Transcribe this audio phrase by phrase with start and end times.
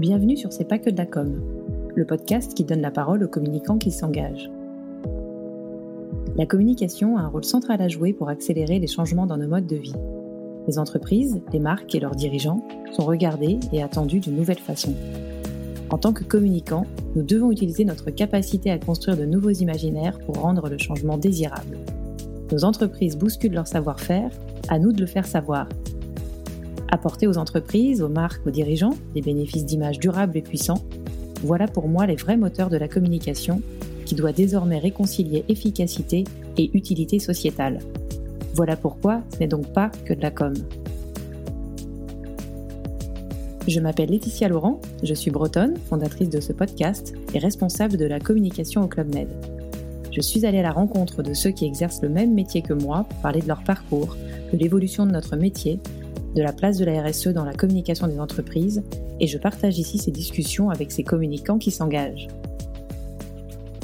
[0.00, 1.02] Bienvenue sur C'est pas que de
[1.94, 4.50] le podcast qui donne la parole aux communicants qui s'engagent.
[6.36, 9.66] La communication a un rôle central à jouer pour accélérer les changements dans nos modes
[9.66, 9.92] de vie.
[10.66, 14.94] Les entreprises, les marques et leurs dirigeants sont regardés et attendus d'une nouvelle façon.
[15.90, 20.40] En tant que communicants, nous devons utiliser notre capacité à construire de nouveaux imaginaires pour
[20.40, 21.76] rendre le changement désirable.
[22.50, 24.30] Nos entreprises bousculent leur savoir-faire,
[24.70, 25.68] à nous de le faire savoir.
[26.90, 30.82] Apporter aux entreprises, aux marques, aux dirigeants des bénéfices d'image durables et puissants,
[31.42, 33.62] voilà pour moi les vrais moteurs de la communication
[34.04, 36.24] qui doit désormais réconcilier efficacité
[36.56, 37.78] et utilité sociétale.
[38.54, 40.52] Voilà pourquoi ce n'est donc pas que de la com.
[43.68, 48.18] Je m'appelle Laetitia Laurent, je suis bretonne, fondatrice de ce podcast et responsable de la
[48.18, 49.28] communication au Club Med.
[50.10, 53.06] Je suis allée à la rencontre de ceux qui exercent le même métier que moi
[53.08, 54.16] pour parler de leur parcours,
[54.52, 55.78] de l'évolution de notre métier,
[56.34, 58.82] de la place de la RSE dans la communication des entreprises
[59.18, 62.28] et je partage ici ces discussions avec ces communicants qui s'engagent.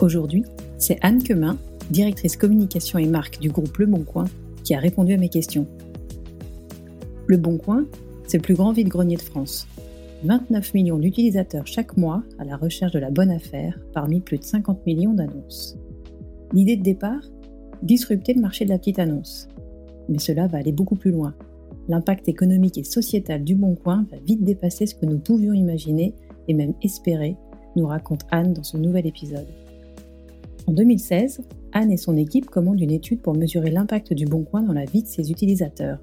[0.01, 0.45] Aujourd'hui,
[0.79, 1.57] c'est Anne Quemin,
[1.91, 4.27] directrice communication et marque du groupe Le Bon Coin,
[4.65, 5.67] qui a répondu à mes questions.
[7.27, 7.87] Le Bon Coin,
[8.27, 9.67] c'est le plus grand vide-grenier de France.
[10.25, 14.45] 29 millions d'utilisateurs chaque mois à la recherche de la bonne affaire parmi plus de
[14.45, 15.77] 50 millions d'annonces.
[16.53, 17.23] L'idée de départ?
[17.83, 19.49] Disrupter le marché de la petite annonce.
[20.09, 21.35] Mais cela va aller beaucoup plus loin.
[21.89, 26.15] L'impact économique et sociétal du Bon Coin va vite dépasser ce que nous pouvions imaginer
[26.49, 27.37] et même espérer,
[27.77, 29.47] nous raconte Anne dans ce nouvel épisode.
[30.67, 31.43] En 2016,
[31.73, 34.85] Anne et son équipe commandent une étude pour mesurer l'impact du Bon Coin dans la
[34.85, 36.01] vie de ses utilisateurs.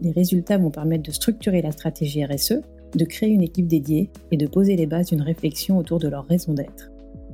[0.00, 2.60] Les résultats vont permettre de structurer la stratégie RSE,
[2.94, 6.26] de créer une équipe dédiée et de poser les bases d'une réflexion autour de leur
[6.26, 6.90] raison d'être.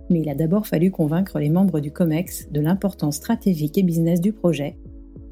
[0.09, 4.21] Mais il a d'abord fallu convaincre les membres du COMEX de l'importance stratégique et business
[4.21, 4.77] du projet,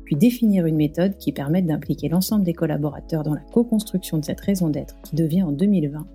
[0.07, 4.41] puis définir une méthode qui permette d'impliquer l'ensemble des collaborateurs dans la co-construction de cette
[4.41, 6.07] raison d'être qui devient en 2020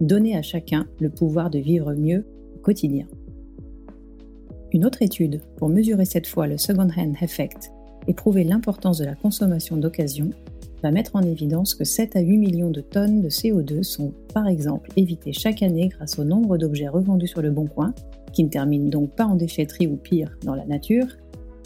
[0.00, 2.26] donner à chacun le pouvoir de vivre mieux
[2.56, 3.06] au quotidien.
[4.72, 7.70] Une autre étude, pour mesurer cette fois le second-hand effect
[8.08, 10.30] et prouver l'importance de la consommation d'occasion,
[10.82, 14.48] va mettre en évidence que 7 à 8 millions de tonnes de CO2 sont, par
[14.48, 17.94] exemple, évitées chaque année grâce au nombre d'objets revendus sur le Bon Coin,
[18.32, 21.06] qui ne terminent donc pas en déchetterie ou pire dans la nature,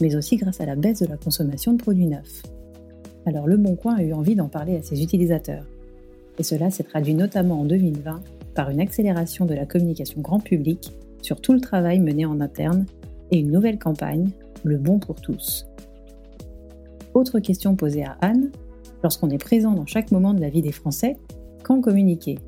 [0.01, 2.43] mais aussi grâce à la baisse de la consommation de produits neufs.
[3.25, 5.65] Alors le Bon Coin a eu envie d'en parler à ses utilisateurs.
[6.37, 8.21] Et cela s'est traduit notamment en 2020
[8.55, 12.85] par une accélération de la communication grand public sur tout le travail mené en interne
[13.31, 14.29] et une nouvelle campagne,
[14.63, 15.67] Le Bon pour tous.
[17.13, 18.51] Autre question posée à Anne,
[19.03, 21.17] lorsqu'on est présent dans chaque moment de la vie des Français,
[21.63, 22.39] quand communiquer?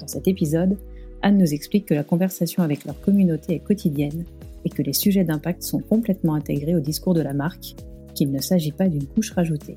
[0.00, 0.76] Dans cet épisode,
[1.22, 4.24] Anne nous explique que la conversation avec leur communauté est quotidienne
[4.64, 7.74] et que les sujets d'impact sont complètement intégrés au discours de la marque,
[8.14, 9.76] qu'il ne s'agit pas d'une couche rajoutée.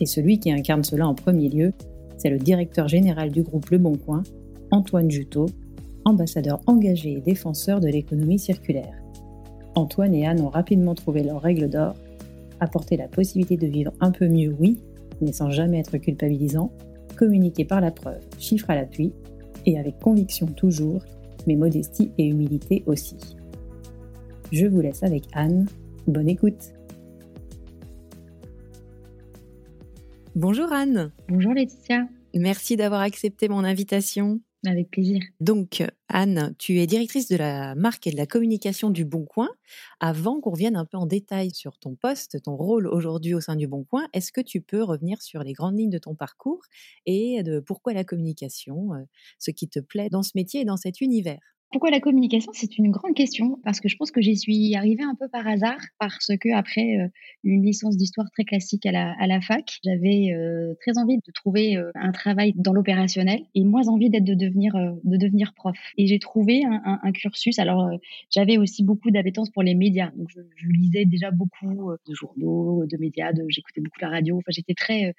[0.00, 1.72] Et celui qui incarne cela en premier lieu,
[2.16, 4.22] c'est le directeur général du groupe Le Bon Coin,
[4.70, 5.46] Antoine Juteau,
[6.04, 8.94] ambassadeur engagé et défenseur de l'économie circulaire.
[9.74, 11.94] Antoine et Anne ont rapidement trouvé leur règle d'or,
[12.60, 14.78] apporter la possibilité de vivre un peu mieux, oui,
[15.20, 16.72] mais sans jamais être culpabilisant,
[17.16, 19.12] communiquer par la preuve, chiffre à l'appui,
[19.66, 21.02] et avec conviction toujours,
[21.46, 23.16] mais modestie et humilité aussi.
[24.52, 25.68] Je vous laisse avec Anne.
[26.08, 26.72] Bonne écoute.
[30.34, 31.12] Bonjour Anne.
[31.28, 32.08] Bonjour Laetitia.
[32.34, 34.40] Merci d'avoir accepté mon invitation.
[34.66, 35.20] Avec plaisir.
[35.38, 39.48] Donc, Anne, tu es directrice de la marque et de la communication du Bon Coin.
[40.00, 43.54] Avant qu'on revienne un peu en détail sur ton poste, ton rôle aujourd'hui au sein
[43.54, 46.62] du Bon Coin, est-ce que tu peux revenir sur les grandes lignes de ton parcours
[47.06, 49.04] et de pourquoi la communication, euh,
[49.38, 51.59] ce qui te plaît dans ce métier et dans cet univers?
[51.70, 55.04] Pourquoi la communication C'est une grande question parce que je pense que j'y suis arrivée
[55.04, 57.06] un peu par hasard parce que après euh,
[57.44, 61.92] une licence d'histoire très classique à la, fac, j'avais euh, très envie de trouver euh,
[61.94, 65.76] un travail dans l'opérationnel et moins envie d'être de devenir de devenir prof.
[65.96, 67.58] Et j'ai trouvé un, cursus.
[67.58, 67.88] Alors
[68.30, 72.96] j'avais aussi beaucoup d'appétence pour les médias, donc je, lisais déjà beaucoup de journaux, de
[72.96, 74.36] médias, j'écoutais beaucoup la radio.
[74.38, 75.14] Enfin j'étais très,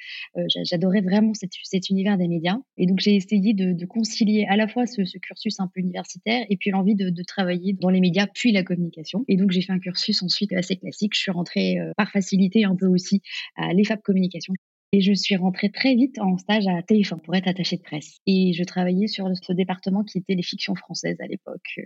[0.64, 4.86] j'adorais vraiment cet, univers des médias et donc j'ai essayé de, concilier à la fois
[4.86, 8.64] ce cursus un peu universitaire et puis l'envie de, travailler dans les médias puis la
[8.64, 9.24] communication.
[9.28, 11.14] Et donc j'ai fait un cursus ensuite assez classique.
[11.16, 13.22] Je suis rentrée euh, par facilité un peu aussi
[13.56, 14.54] à l'EFAP Communication.
[14.94, 18.20] Et je suis rentrée très vite en stage à TF1 pour être attachée de presse.
[18.28, 21.80] Et je travaillais sur ce département qui était les fictions françaises à l'époque.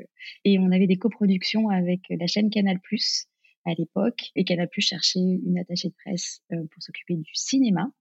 [0.43, 2.79] Et on avait des coproductions avec la chaîne Canal+,
[3.65, 4.31] à l'époque.
[4.35, 7.91] Et Canal+, cherchait une attachée de presse euh, pour s'occuper du cinéma.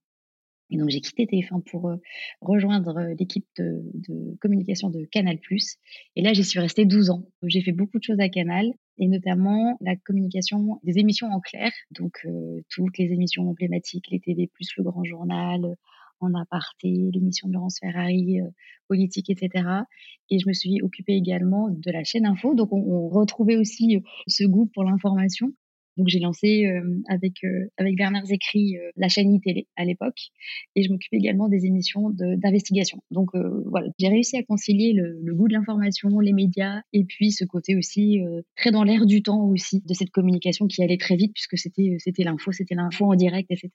[0.69, 1.97] Et donc j'ai quitté TF1 pour euh,
[2.41, 3.83] rejoindre euh, l'équipe de,
[4.41, 5.37] communication de Canal+.
[6.15, 7.25] Et là, j'y suis restée 12 ans.
[7.43, 11.71] J'ai fait beaucoup de choses à Canal, et notamment la communication des émissions en clair,
[11.91, 15.75] donc euh, toutes les émissions emblématiques, les TV+, le Grand Journal,
[16.21, 18.39] en aparté, l'émission de Laurence Ferrari,
[18.87, 19.67] politique, etc.
[20.29, 22.55] Et je me suis occupée également de la chaîne info.
[22.55, 25.51] Donc, on, on retrouvait aussi ce goût pour l'information.
[25.97, 30.19] Donc j'ai lancé euh, avec euh, avec Bernard Zécry euh, la chaîne iTélé à l'époque
[30.75, 33.01] et je m'occupais également des émissions d'investigation.
[33.11, 33.29] Donc
[33.65, 37.45] voilà, j'ai réussi à concilier le, le goût de l'information, les médias et puis ce
[37.45, 38.19] côté aussi
[38.55, 41.97] très dans l'air du temps aussi de cette communication qui allait très vite puisque c'était
[41.99, 43.69] c'était l'info, c'était l'info en direct, etc.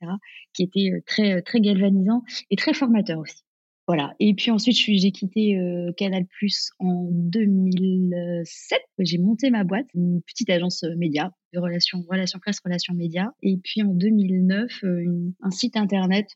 [0.52, 3.42] qui était très très galvanisant et très formateur aussi.
[3.90, 4.14] Voilà.
[4.20, 8.78] Et puis ensuite, j'ai quitté euh, Canal Plus en 2007.
[9.00, 13.32] J'ai monté ma boîte, une petite agence euh, média de relations, relations presse, relations médias.
[13.42, 16.28] Et puis en 2009, euh, un site internet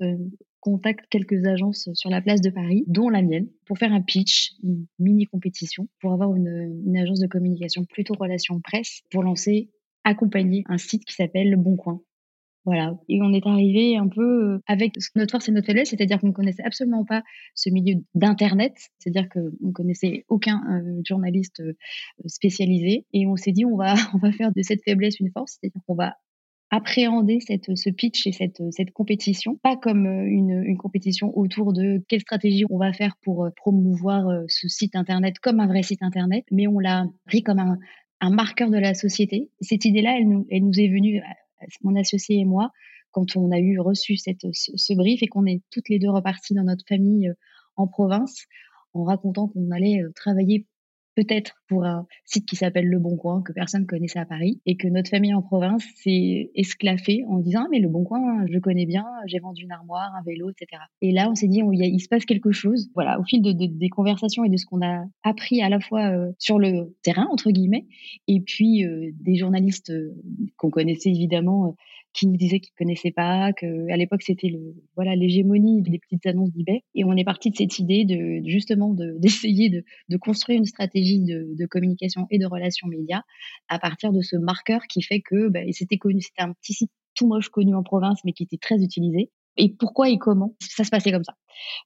[0.59, 4.55] contacte quelques agences sur la place de Paris, dont la mienne, pour faire un pitch,
[4.65, 9.71] une mini compétition, pour avoir une, agence de communication plutôt relations presse, pour lancer
[10.03, 12.01] accompagner un site qui s'appelle Le Bon Coin,
[12.65, 12.95] voilà.
[13.09, 16.29] Et on est arrivé un peu euh, avec notre force et notre faiblesse, c'est-à-dire qu'on
[16.29, 17.23] ne connaissait absolument pas
[17.55, 21.75] ce milieu d'Internet, c'est-à-dire qu'on ne connaissait aucun euh, journaliste euh,
[22.27, 23.05] spécialisé.
[23.13, 25.83] Et on s'est dit, on va, on va faire de cette faiblesse une force, c'est-à-dire
[25.87, 26.17] qu'on va
[26.71, 32.03] appréhender cette, ce pitch et cette, cette compétition, pas comme une, une compétition autour de
[32.09, 36.45] quelle stratégie on va faire pour promouvoir ce site Internet comme un vrai site Internet,
[36.51, 37.79] mais on l'a pris comme un,
[38.21, 39.51] un marqueur de la société.
[39.61, 41.23] Cette idée-là, elle nous, elle nous est venue
[41.83, 42.71] mon associé et moi,
[43.11, 46.55] quand on a eu reçu cette, ce, brief et qu'on est toutes les deux reparties
[46.55, 47.35] dans notre famille euh,
[47.77, 48.47] en province,
[48.93, 50.67] en racontant qu'on allait euh, travailler
[51.15, 54.77] peut-être pour un site qui s'appelle Le Bon Coin, que personne connaissait à Paris, et
[54.77, 58.59] que notre famille en province s'est esclaffée en disant ah, mais Le Bon Coin, je
[58.59, 60.83] connais bien, j'ai vendu une armoire, un vélo, etc.
[61.01, 62.91] Et là, on s'est dit il se passe quelque chose.
[62.95, 66.11] Voilà, au fil de, des conversations et de ce qu'on a appris à la fois
[66.11, 67.87] euh, sur le terrain entre guillemets,
[68.29, 70.15] et puis euh, des journalistes euh,
[70.57, 71.75] qu'on connaissait évidemment
[72.15, 76.25] qui nous disaient qu'ils connaissaient pas, que à l'époque c'était le voilà l'hégémonie des petites
[76.27, 76.83] annonces d'eBay.
[76.95, 81.21] Et on est parti de cette idée de justement d'essayer de, de, construire une stratégie
[81.21, 83.23] de, de, communication et de relations médias
[83.69, 86.91] à partir de ce marqueur qui fait que bah, c'était connu, c'était un petit site
[87.15, 89.31] tout moche connu en province mais qui était très utilisé.
[89.57, 91.35] Et pourquoi et comment ça se passait comme ça?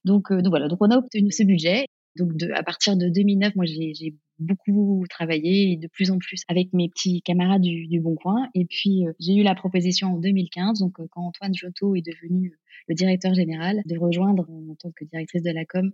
[0.05, 1.85] Donc, euh, donc voilà, donc on a obtenu ce budget
[2.15, 6.73] donc de, à partir de 2009, moi j'ai beaucoup travaillé de plus en plus avec
[6.73, 8.49] mes petits camarades du, du Bon Coin.
[8.55, 12.05] Et puis euh, j'ai eu la proposition en 2015, donc euh, quand Antoine Giotto est
[12.05, 12.57] devenu
[12.87, 15.91] le directeur général, de rejoindre en, tant que directrice de la com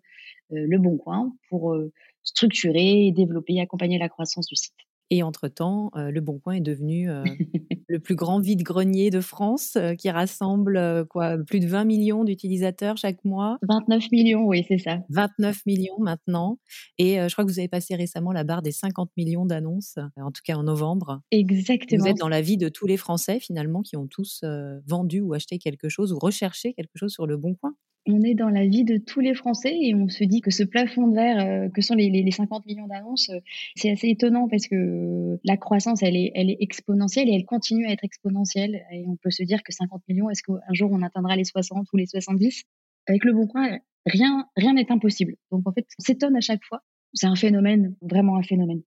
[0.51, 1.75] euh, le Bon Coin pour
[2.23, 4.73] structurer, développer, accompagner la croissance du site.
[5.11, 7.23] Et entre-temps, euh, Le Bon Coin est devenu euh,
[7.87, 12.97] le plus grand vide-grenier de France, euh, qui rassemble quoi, plus de 20 millions d'utilisateurs
[12.97, 13.59] chaque mois.
[13.61, 14.99] 29 millions, oui, c'est ça.
[15.09, 16.59] 29 millions maintenant.
[16.97, 20.31] Et je crois que vous avez passé récemment la barre des 50 millions d'annonces, en
[20.31, 21.21] tout cas en novembre.
[21.31, 22.03] Exactement.
[22.03, 24.43] Vous êtes dans la vie de tous les Français, finalement, qui ont tous
[24.87, 27.75] vendu ou acheté quelque chose ou recherché quelque chose sur Le Bon Coin
[28.07, 30.63] on est dans la vie de tous les Français et on se dit que ce
[30.63, 33.39] plafond de verre euh, que sont les, les, 50 millions d'annonces, euh,
[33.75, 37.85] c'est assez étonnant parce que la croissance, elle est, elle est exponentielle et elle continue
[37.87, 38.83] à être exponentielle.
[38.91, 41.87] Et on peut se dire que 50 millions, est-ce qu'un jour on atteindra les 60
[41.93, 42.63] ou les 70
[43.07, 45.35] Avec le bon coin, rien rien n'est impossible.
[45.51, 46.81] Donc en fait, on s'étonne à chaque fois.
[47.13, 48.81] C'est un phénomène, vraiment un phénomène.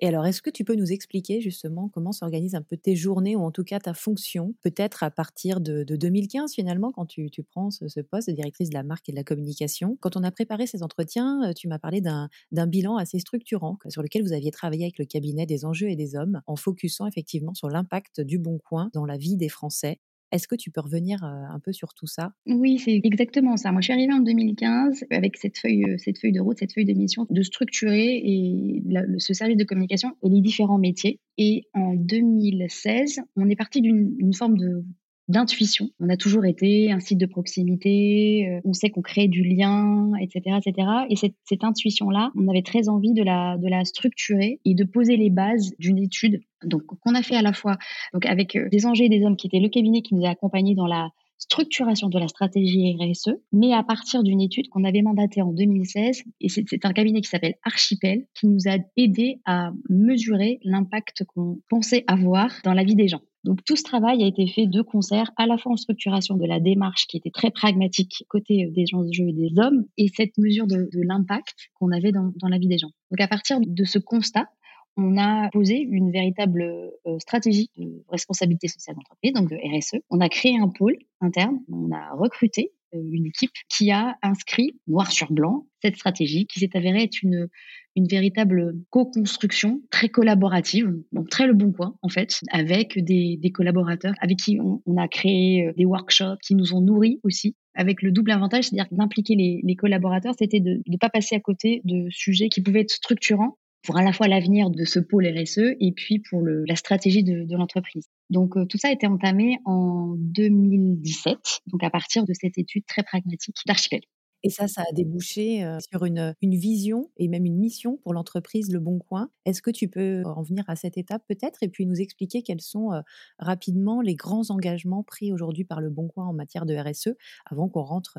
[0.00, 3.36] Et alors, est-ce que tu peux nous expliquer justement comment s'organisent un peu tes journées
[3.36, 7.70] ou en tout cas ta fonction, peut-être à partir de, 2015 finalement, quand tu, prends
[7.70, 9.96] ce, poste de directrice de la marque et de la communication?
[10.00, 14.02] Quand on a préparé ces entretiens, euh, tu m'as parlé d'un bilan assez structurant sur
[14.02, 17.54] lequel vous aviez travaillé avec le cabinet des enjeux et des hommes en focusant effectivement
[17.54, 20.00] sur l'impact du bon coin dans la vie des Français.
[20.34, 22.32] Est-ce que tu peux revenir un peu sur tout ça?
[22.46, 23.70] Oui, c'est exactement ça.
[23.70, 27.24] Moi, je suis arrivée en 2015 avec cette feuille, de route, cette feuille de mission,
[27.30, 28.82] de structurer
[29.18, 31.20] ce service de communication et les différents métiers.
[31.38, 34.84] Et en 2016, on est parti d'une forme de
[35.28, 35.88] d'intuition.
[36.00, 40.12] On a toujours été un site de proximité, euh, on sait qu'on crée du lien,
[40.20, 40.88] etc., etc.
[41.08, 45.16] Et cette, intuition-là, on avait très envie de la, de la structurer et de poser
[45.16, 46.40] les bases d'une étude.
[46.64, 47.76] Donc, qu'on a fait à la fois,
[48.12, 50.30] donc avec euh, des enjeux et des hommes qui étaient le cabinet qui nous a
[50.30, 55.02] accompagnés dans la structuration de la stratégie RSE, mais à partir d'une étude qu'on avait
[55.02, 59.72] mandatée en 2016, et c'est un cabinet qui s'appelle Archipel, qui nous a aidé à
[59.88, 63.20] mesurer l'impact qu'on pensait avoir dans la vie des gens.
[63.44, 66.46] Donc tout ce travail a été fait de concert, à la fois en structuration de
[66.46, 70.08] la démarche qui était très pragmatique côté euh, des gens jeu et des hommes, et
[70.08, 72.90] cette mesure de, l'impact qu'on avait dans, la vie des gens.
[73.10, 74.48] Donc à partir de ce constat,
[74.96, 76.62] on a posé une véritable
[77.06, 80.00] euh, stratégie de responsabilité sociale d'entreprise, donc de RSE.
[80.10, 84.78] On a créé un pôle interne, on a recruté euh, une équipe qui a inscrit
[84.86, 87.48] noir sur blanc cette stratégie qui s'est avérée être une,
[87.96, 93.50] une véritable co-construction très collaborative, donc très le bon coin en fait, avec des, des
[93.50, 98.02] collaborateurs avec qui on, a créé euh, des workshops qui nous ont nourris aussi avec
[98.02, 102.08] le double avantage, c'est-à-dire d'impliquer les, collaborateurs, c'était de ne pas passer à côté de
[102.10, 105.92] sujets qui pouvaient être structurants pour à la fois l'avenir de ce pôle RSE et
[105.92, 108.08] puis pour le, la stratégie de, de l'entreprise.
[108.30, 112.84] Donc euh, tout ça a été entamé en 2017, donc à partir de cette étude
[112.86, 114.00] très pragmatique d'Archipel.
[114.44, 118.78] Et ça, ça a débouché sur une, vision et même une mission pour l'entreprise Le
[118.78, 119.30] Bon Coin.
[119.46, 122.60] Est-ce que tu peux en venir à cette étape peut-être et puis nous expliquer quels
[122.60, 122.90] sont
[123.38, 127.14] rapidement les grands engagements pris aujourd'hui par Le Bon Coin en matière de RSE
[127.46, 128.18] avant qu'on rentre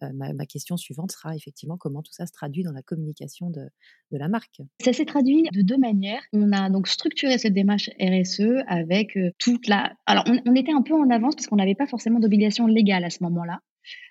[0.00, 3.68] ma, question suivante sera effectivement comment tout ça se traduit dans la communication de,
[4.10, 4.62] de la marque.
[4.82, 6.22] Ça s'est traduit de deux manières.
[6.32, 9.92] On a donc structuré cette démarche RSE avec toute la...
[10.06, 13.04] Alors on, on était un peu en avance parce qu'on n'avait pas forcément d'obligation légale
[13.04, 13.60] à ce moment-là.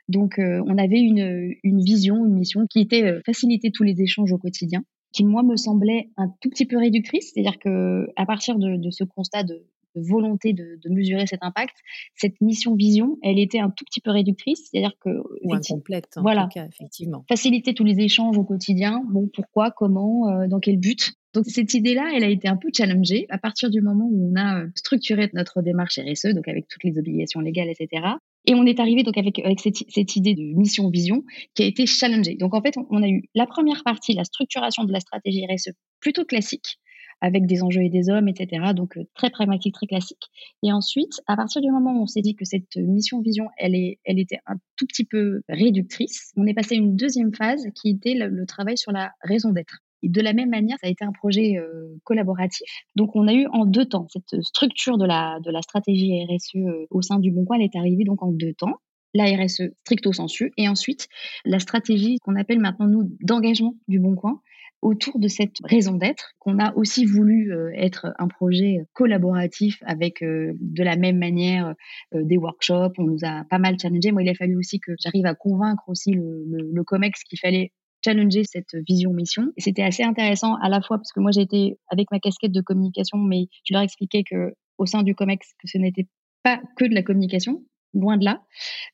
[0.08, 4.02] Donc, euh, on avait une, une, vision, une mission qui était euh, faciliter tous les
[4.02, 4.84] échanges au quotidien,
[5.14, 8.90] qui moi me semblait un tout petit peu réductrice, c'est-à-dire que à partir de, de
[8.90, 11.76] ce constat de, de volonté de, de, mesurer cet impact,
[12.16, 15.10] cette mission vision, elle était un tout petit peu réductrice, c'est-à-dire que
[15.44, 17.26] ou incomplète, en voilà, tout cas, effectivement.
[17.28, 19.04] Faciliter tous les échanges au quotidien.
[19.10, 21.14] Bon, pourquoi, comment, euh, dans quel but?
[21.34, 24.40] Donc cette idée-là, elle a été un peu challengée à partir du moment où on
[24.40, 28.02] a structuré notre démarche RSE, donc avec toutes les obligations légales, etc.
[28.48, 31.24] Et on est arrivé donc avec, cette, idée de mission vision
[31.54, 32.36] qui a été challengée.
[32.36, 35.72] Donc en fait, on a eu la première partie, la structuration de la stratégie RSE
[36.00, 36.80] plutôt classique,
[37.20, 38.72] avec des enjeux et des hommes, etc.
[38.74, 40.24] Donc euh, très pragmatique, très classique.
[40.64, 43.76] Et ensuite, à partir du moment où on s'est dit que cette mission vision, elle,
[44.06, 47.90] elle était un tout petit peu réductrice, on est passé à une deuxième phase qui
[47.90, 49.84] était le travail sur la raison d'être.
[50.04, 52.70] De la même manière, ça a été un projet euh, collaboratif.
[52.96, 56.56] Donc, on a eu en deux temps cette structure de la, de la stratégie RSE
[56.56, 57.58] euh, au sein du Bon Coin.
[57.58, 58.76] Elle est arrivée donc en deux temps.
[59.14, 61.08] La RSE stricto sensu et ensuite
[61.46, 64.42] la stratégie qu'on appelle maintenant nous d'engagement du Bon Coin
[64.84, 70.22] autour de cette raison d'être qu'on a aussi voulu euh, être un projet collaboratif avec
[70.22, 71.74] de la même manière
[72.14, 72.94] des workshops.
[73.00, 74.12] On nous a pas mal challengé.
[74.12, 77.72] Moi, il a fallu aussi que j'arrive à convaincre aussi le, le COMEX qu'il fallait
[78.04, 79.52] challenger cette vision mission.
[79.58, 82.62] C'était assez intéressant à la fois parce que moi j'ai été avec ma casquette de
[82.62, 86.08] communication, mais je leur expliquais que au sein du COMEX que ce n'était
[86.44, 87.64] pas que de la communication,
[87.94, 88.44] loin de là.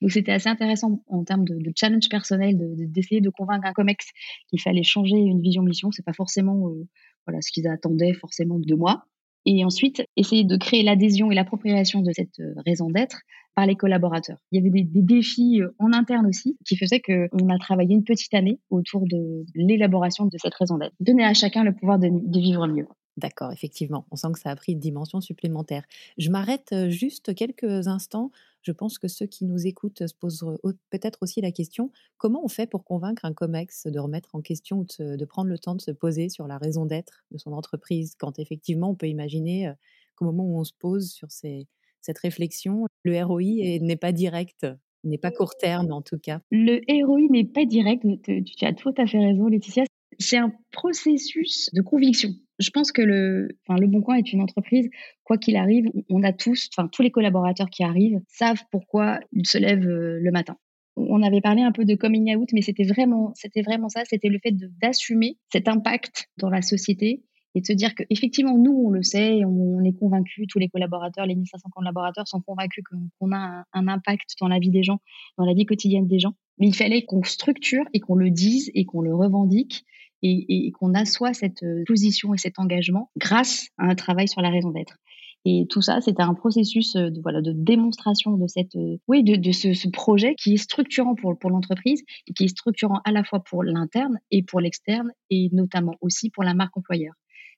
[0.02, 2.56] Donc c'était assez intéressant en termes de, challenge personnel
[2.92, 4.08] d'essayer de, convaincre un COMEX
[4.48, 5.92] qu'il fallait changer une vision mission.
[5.92, 6.88] C'est pas forcément euh,
[7.28, 9.06] voilà ce qu'ils attendaient forcément de moi
[9.46, 13.22] et ensuite essayer de créer l'adhésion et l'appropriation de cette euh, raison d'être
[13.56, 14.38] par les collaborateurs.
[14.52, 18.04] Il y avait des, défis euh, en interne aussi qui faisaient qu'on a travaillé une
[18.04, 20.94] petite année autour de l'élaboration de cette raison d'être.
[21.00, 22.10] Donner à chacun le pouvoir de,
[22.40, 22.88] vivre mieux.
[23.18, 24.06] D'accord, effectivement.
[24.10, 25.84] On sent que ça a pris une dimension supplémentaire.
[26.18, 28.32] Je m'arrête euh, juste quelques instants.
[28.64, 30.46] Je pense que ceux qui nous écoutent se posent
[30.90, 34.80] peut-être aussi la question comment on fait pour convaincre un COMEX de remettre en question
[34.80, 38.16] ou de, prendre le temps de se poser sur la raison d'être de son entreprise
[38.18, 39.74] quand effectivement on peut imaginer euh,
[40.16, 44.66] qu'au moment où on se pose sur cette réflexion, le ROI n'est pas direct
[45.04, 46.40] n'est pas court terme en tout cas.
[46.50, 49.84] Le ROI n'est pas direct, tu as tout à fait raison Laetitia.
[50.20, 52.30] C'est un processus de conviction
[52.60, 54.90] je pense que le, enfin, le Bon Coin est une entreprise,
[55.38, 59.58] qu'il arrive, on a tous, enfin, tous les collaborateurs qui arrivent savent pourquoi ils se
[59.58, 60.58] lèvent euh, le matin.
[60.96, 64.30] On avait parlé un peu de coming out, mais c'était vraiment, c'était vraiment ça, c'était
[64.30, 67.24] le fait d'assumer cet impact dans la société
[67.56, 70.70] et de se dire que effectivement nous on le sait, on, est convaincus, tous les
[70.70, 72.84] collaborateurs, les 1500 collaborateurs sont convaincus
[73.20, 75.00] qu'on a un, un, impact dans la vie des gens,
[75.38, 76.34] dans la vie quotidienne des gens.
[76.60, 79.86] Mais il fallait qu'on structure et qu'on le dise et qu'on le revendique
[80.24, 84.42] et, et qu'on assoie cette euh, position et cet engagement grâce à un travail sur
[84.42, 84.98] la raison d'être.
[85.46, 89.90] Et tout ça, c'était un processus euh, de, démonstration de cette, euh, oui, de, ce,
[89.90, 94.20] projet qui est structurant pour, l'entreprise et qui est structurant à la fois pour l'interne
[94.32, 97.14] et pour l'externe et notamment aussi pour la marque employeur.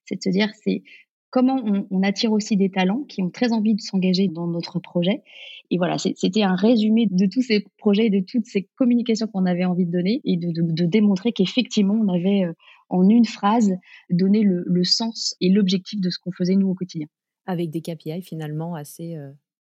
[0.06, 0.84] C'est de se dire, c'est
[1.30, 1.62] comment
[1.92, 5.22] on, attire aussi des talents qui ont très envie de s'engager dans notre projet.
[5.70, 9.65] Et voilà, c'était un résumé de tous ces projets, de toutes ces communications qu'on avait
[9.65, 12.54] envie de donner et de, démontrer qu'effectivement, on avait euh,
[12.89, 13.74] en une phrase
[14.10, 17.08] donné le sens et l'objectif de ce qu'on faisait nous au quotidien.
[17.46, 19.18] Avec des KPI finalement assez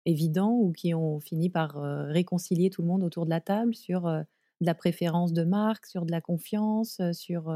[0.05, 1.77] évidents ou qui ont fini par
[2.09, 6.05] réconcilier tout le monde autour de la table sur de la préférence de marque, sur
[6.05, 7.51] de la confiance, sur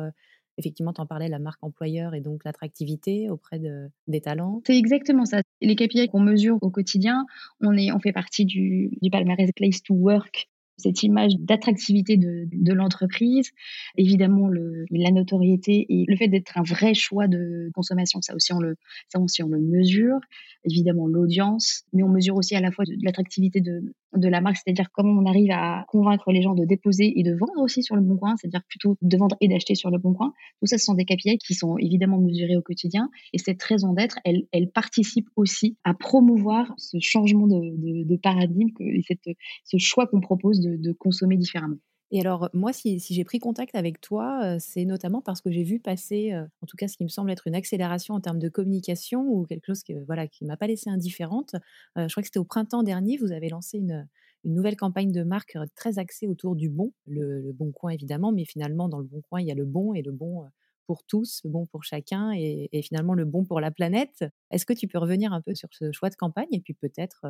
[0.59, 4.63] effectivement, tu en parlais, la marque employeur et donc l'attractivité auprès de, des talents?
[4.67, 5.43] C'est exactement ça.
[5.61, 7.27] Les KPI qu'on mesure au quotidien,
[7.61, 12.73] on, est, on fait partie du, du palmarès Place to Work cette image d'attractivité de,
[12.73, 13.51] l'entreprise,
[13.97, 18.53] évidemment le, la notoriété et le fait d'être un vrai choix de consommation, ça aussi
[18.53, 18.77] on le,
[19.09, 20.19] ça aussi on le mesure,
[20.65, 24.91] évidemment l'audience, mais on mesure aussi à la fois l'attractivité de, de la marque, c'est-à-dire
[24.93, 28.03] comment on arrive à convaincre les gens de déposer et de vendre aussi sur le
[28.03, 30.33] bon coin, c'est-à-dire plutôt de vendre et d'acheter sur le bon coin.
[30.61, 33.93] Tout ça, ce sont des KPI qui sont évidemment mesurés au quotidien et cette raison
[33.93, 38.69] d'être, elle, elle participe aussi à promouvoir ce changement de, de, de paradigme,
[39.07, 41.79] cette, ce choix qu'on propose de, consommer différemment.
[42.11, 45.81] Et alors, moi, si, j'ai pris contact avec toi, c'est notamment parce que j'ai vu
[45.81, 49.27] passer, en tout cas, ce qui me semble être une accélération en termes de communication
[49.27, 51.57] ou quelque chose que, voilà, qui ne m'a pas laissé indifférente.
[51.97, 54.07] je crois que c'était au printemps dernier, vous avez lancé une,
[54.45, 58.91] nouvelle campagne de marque très axée autour du bon, le, bon coin évidemment, mais finalement,
[58.91, 60.45] dans le bon coin, il y a le bon et le bon
[60.87, 64.25] pour tous, le bon pour chacun et, finalement le bon pour la planète.
[64.51, 67.27] Est-ce que tu peux revenir un peu sur ce choix de campagne et puis peut-être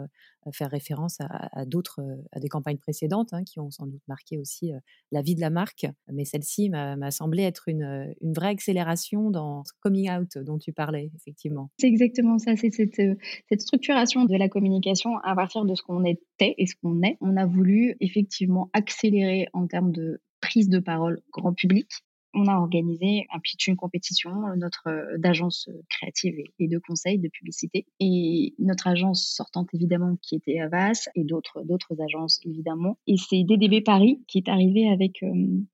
[0.52, 4.72] faire référence à, d'autres, à des campagnes précédentes hein, qui ont sans doute marqué aussi
[5.12, 9.72] la vie de la marque, mais celle-ci m'a semblé être une, vraie accélération dans ce
[9.80, 11.70] coming out dont tu parlais, effectivement.
[11.78, 13.00] C'est exactement ça, c'est cette,
[13.48, 17.16] cette structuration de la communication à partir de ce qu'on était et ce qu'on est.
[17.20, 21.88] On a voulu effectivement accélérer en termes de prise de parole grand public
[22.34, 26.78] on a organisé un pitch, une compétition, euh, notre euh, d'agence euh, créative et de
[26.78, 27.86] conseil de publicité.
[28.00, 32.98] Et notre agence sortante, évidemment, qui était Avas et d'autres, d'autres agences, évidemment.
[33.06, 35.20] Et c'est DDB Paris qui est arrivé avec,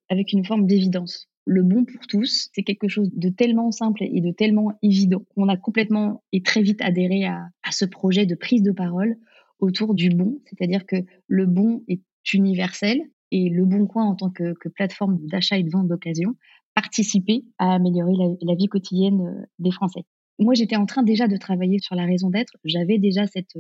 [0.09, 1.29] avec une forme d'évidence.
[1.47, 5.49] Le bon pour tous, c'est quelque chose de tellement simple et de tellement évident qu'on
[5.49, 9.17] a complètement et très vite adhéré à, à ce projet de prise de parole
[9.59, 12.03] autour du bon, c'est-à-dire que le bon est
[12.33, 16.35] universel, et Le Bon Coin en tant que, plateforme d'achat et de vente d'occasion
[16.75, 20.05] participer à améliorer la, vie quotidienne euh, des Français.
[20.41, 22.57] Moi, j'étais en train déjà de travailler sur la raison d'être.
[22.65, 23.53] J'avais déjà cette,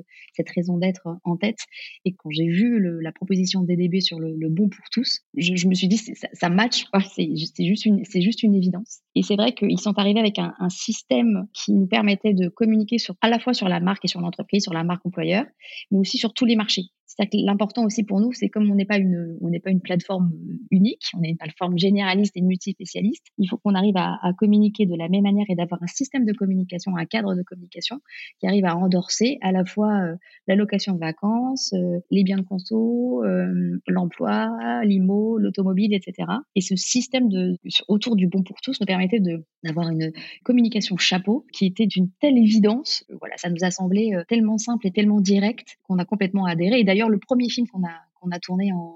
[0.57, 1.59] raison d'être en tête.
[2.07, 5.89] Et quand j'ai vu la proposition DDB sur le, bon pour tous, je, me suis
[5.89, 6.87] dit, ça, ça match.
[7.15, 9.01] C'est juste, une, évidence.
[9.15, 13.29] Et c'est vrai qu'ils sont arrivés avec un, système qui nous permettait de communiquer à
[13.29, 15.45] la fois sur la marque et sur l'entreprise, sur la marque employeur,
[15.91, 16.85] mais aussi sur tous les marchés.
[17.33, 20.33] L'important aussi pour nous, c'est comme on n'est pas une, on n'est pas une plateforme
[20.71, 23.27] unique, on est une plateforme généraliste et multispécialiste.
[23.37, 26.33] Il faut qu'on arrive à, communiquer de la même manière et d'avoir un système de
[26.33, 28.01] communication, un cadre de communication
[28.39, 33.23] qui arrive à endorser à la fois euh, l'allocation vacances, euh, les biens de conso,
[33.25, 36.29] euh, l'emploi, l'IMO, l'automobile, etc.
[36.55, 39.21] Et ce système de, autour du bon pour tous nous permettait
[39.63, 40.13] d'avoir une
[40.45, 43.05] communication chapeau qui était d'une telle évidence.
[43.21, 46.81] Voilà, ça nous a semblé tellement simple et tellement direct qu'on a complètement adhéré.
[46.81, 48.95] Et d'ailleurs le premier film qu'on a, qu'on a tourné en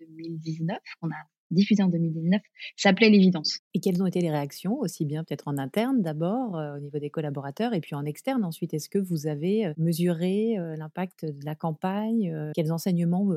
[0.00, 1.22] 2019, qu'on a
[1.52, 2.40] diffusé en 2019,
[2.76, 3.58] s'appelait L'évidence.
[3.74, 6.98] Et quelles ont été les réactions, aussi bien peut-être en interne d'abord, euh, au niveau
[6.98, 8.74] des collaborateurs, et puis en externe ensuite?
[8.74, 13.28] Est-ce que vous avez euh, mesuré euh, l'impact de la campagne Quels enseignements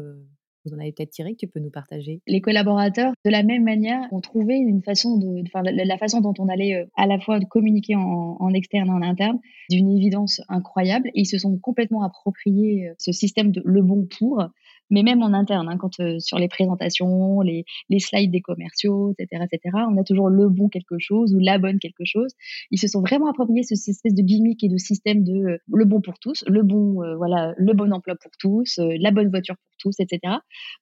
[0.65, 2.21] vous en avez peut-être tiré que tu peux nous partager?
[2.27, 6.33] Les collaborateurs, de la même manière, ont trouvé une façon de, enfin, la, façon dont
[6.39, 11.09] on allait à la fois communiquer en, externe et en interne d'une évidence incroyable.
[11.13, 14.43] Ils se sont complètement appropriés ce système de le bon pour
[14.89, 17.65] mais même en interne, hein, quand euh, sur les présentations, les,
[17.99, 21.79] slides des commerciaux, etc., etc., on a toujours le bon quelque chose ou la bonne
[21.79, 22.33] quelque chose.
[22.71, 25.57] Ils se sont vraiment appropriés ce, cette espèce de gimmick et de système de euh,
[25.73, 29.29] le bon pour tous, le bon, euh, voilà, le bon emploi pour tous, la bonne
[29.29, 30.35] voiture pour tous, etc.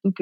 [0.04, 0.16] Donc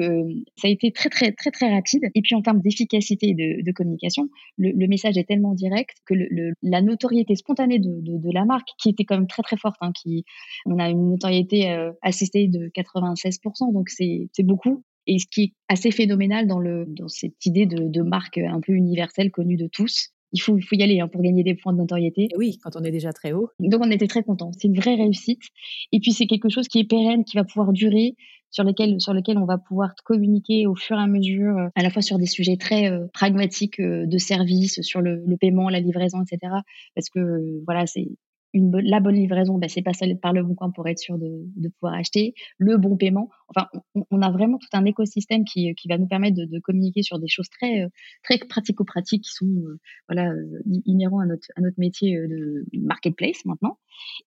[0.56, 2.02] ça a été très très très très rapide.
[2.14, 6.14] Et puis en termes d'efficacité de, de communication, le, le, message est tellement direct que
[6.14, 9.56] le, la notoriété spontanée de, de, de, la marque, qui était quand même très très
[9.56, 10.24] forte, hein, qui
[10.66, 11.70] on a une notoriété
[12.02, 14.84] assistée de 96% donc c'est beaucoup.
[15.06, 18.72] Et ce qui est assez phénoménal dans, le, dans cette idée de, marque un peu
[18.72, 21.72] universelle, connue de tous, il faut, il faut y aller hein, pour gagner des points
[21.72, 22.28] de notoriété.
[22.36, 23.50] oui, quand on est déjà très haut.
[23.58, 24.52] Donc on était très contents.
[24.58, 25.42] C'est une vraie réussite.
[25.90, 28.14] Et puis c'est quelque chose qui est pérenne, qui va pouvoir durer,
[28.52, 31.82] sur lequel, sur lequel on va pouvoir communiquer au fur et à mesure, euh, à
[31.82, 35.68] la fois sur des sujets très euh, pragmatiques euh, de service, sur le, le, paiement,
[35.68, 36.52] la livraison, etc.
[36.94, 38.06] Parce que voilà, c'est
[38.54, 41.68] la bonne livraison, ben, c'est passer par le bon coin pour être sûr de, de
[41.68, 43.30] pouvoir acheter, le bon paiement.
[43.48, 43.68] Enfin,
[44.10, 47.18] on, a vraiment tout un écosystème qui, qui va nous permettre de, de communiquer sur
[47.18, 47.86] des choses très,
[48.22, 52.64] très pratico-pratiques qui sont euh, voilà, euh, inhérents à notre, à notre métier euh, de
[52.80, 53.78] marketplace maintenant.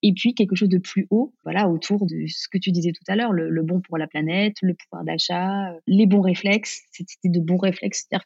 [0.03, 3.03] Et puis quelque chose de plus haut, voilà, autour de ce que tu disais tout
[3.07, 7.07] à l'heure, le, le bon pour la planète, le pouvoir d'achat, les bons réflexes, cette
[7.23, 8.25] idée de bons réflexes, c'est-à-dire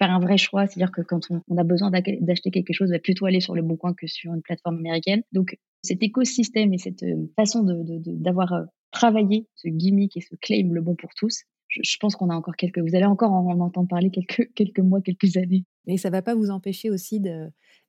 [0.00, 0.66] faire un vrai choix.
[0.66, 3.62] C'est-à-dire que quand on, a besoin d'acheter quelque chose, on va plutôt aller sur le
[3.62, 5.22] bon coin que sur une plateforme américaine.
[5.32, 10.72] Donc, cet écosystème et cette euh, façon d'avoir euh, travaillé ce gimmick et ce claim
[10.72, 13.88] le bon pour tous, je, pense qu'on a encore quelques, vous allez encore en, entendre
[13.88, 14.10] parler
[14.54, 15.64] quelques, mois, quelques années.
[15.86, 17.20] Mais ça ne va pas vous empêcher aussi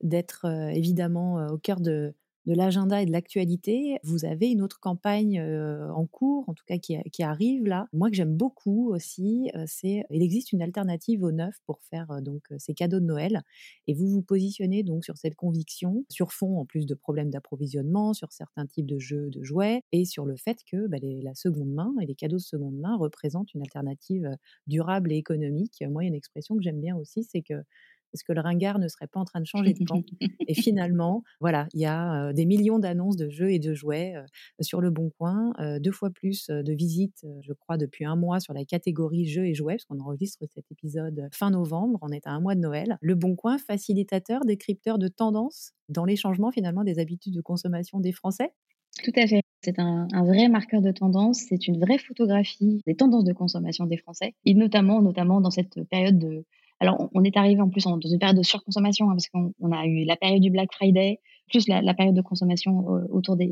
[0.02, 2.14] d'être euh, évidemment au cœur de,
[2.46, 6.78] de l'agenda et de l'actualité, vous avez une autre campagne en cours, en tout cas
[6.78, 7.88] qui, arrive là.
[7.94, 12.48] Moi que j'aime beaucoup aussi, c'est il existe une alternative au neuf pour faire donc
[12.58, 13.44] ces cadeaux de Noël
[13.88, 18.14] et vous vous positionnez donc sur cette conviction, sur fond en plus de problèmes d'approvisionnement,
[18.14, 21.72] sur certains types de jeux, de jouets et sur le fait que bah, la seconde
[21.72, 24.30] main et les cadeaux de seconde main représentent une alternative
[24.68, 25.84] durable et économique.
[25.90, 27.64] Moi, il y a une expression que j'aime bien aussi, c'est que
[28.14, 30.04] Est-ce que le ringard ne serait pas en train de changer de camp
[30.48, 34.16] Et finalement, voilà, il y a des millions d'annonces de jeux et de jouets
[34.60, 38.54] sur le Bon Coin, deux fois plus de visites, je crois, depuis un mois sur
[38.54, 42.32] la catégorie jeux et jouets, parce qu'on enregistre cet épisode fin novembre, on est à
[42.32, 42.98] un mois de Noël.
[43.02, 48.00] Le Bon Coin, facilitateur, décrypteur de tendances dans les changements finalement des habitudes de consommation
[48.00, 48.54] des Français?
[49.04, 49.42] Tout à fait.
[49.64, 53.98] C'est un, vrai marqueur de tendance, c'est une vraie photographie des tendances de consommation des
[53.98, 56.46] Français, et notamment, notamment dans cette période de...
[56.82, 59.86] Alors, on est arrivé en plus dans une période de surconsommation, hein, parce qu'on a
[59.86, 63.48] eu la période du Black Friday, plus la, période de consommation euh, autour des,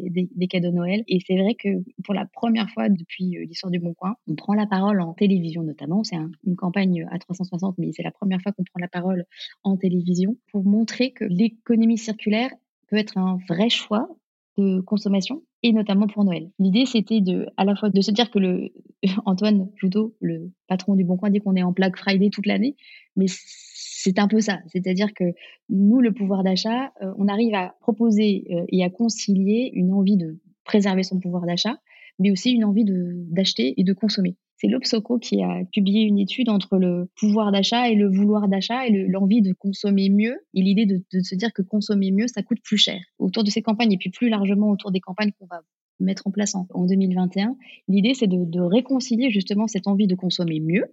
[0.49, 1.03] cadeaux de Noël.
[1.07, 1.69] Et c'est vrai que
[2.03, 5.13] pour la première fois depuis euh, l'histoire du Bon Coin, on prend la parole en
[5.13, 6.03] télévision notamment.
[6.03, 9.25] C'est une campagne à 360, mais c'est la première fois qu'on prend la parole
[9.63, 12.49] en télévision pour montrer que l'économie circulaire
[12.87, 14.09] peut être un vrai choix
[14.57, 16.49] de consommation et notamment pour Noël.
[16.59, 18.71] L'idée, c'était de, à la fois de se dire que le,
[19.25, 22.75] Antoine Joutot, le patron du Bon Coin, dit qu'on est en Black Friday toute l'année,
[23.15, 24.59] mais c'est un peu ça.
[24.67, 25.33] C'est-à-dire que
[25.69, 30.17] nous, le pouvoir d'achat, euh, on arrive à proposer euh, et à concilier une envie
[30.17, 31.77] de préserver son pouvoir d'achat,
[32.19, 34.35] mais aussi une envie d'acheter et de consommer.
[34.59, 38.85] C'est l'Obsoco qui a publié une étude entre le pouvoir d'achat et le vouloir d'achat
[38.85, 42.59] et l'envie de consommer mieux et l'idée de, se dire que consommer mieux, ça coûte
[42.61, 42.99] plus cher.
[43.19, 45.61] Autour de ces campagnes et puis plus largement autour des campagnes qu'on va
[46.01, 47.55] mettre en place en, 2021,
[47.87, 50.85] l'idée c'est de, de réconcilier justement cette envie de consommer mieux,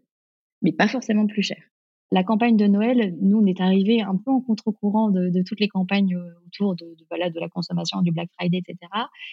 [0.63, 1.59] mais pas forcément plus cher
[2.13, 5.69] la campagne de Noël, nous, on est arrivé un peu en contre-courant de, toutes les
[5.69, 8.79] campagnes euh, autour de, de, la consommation, du Black Friday, etc.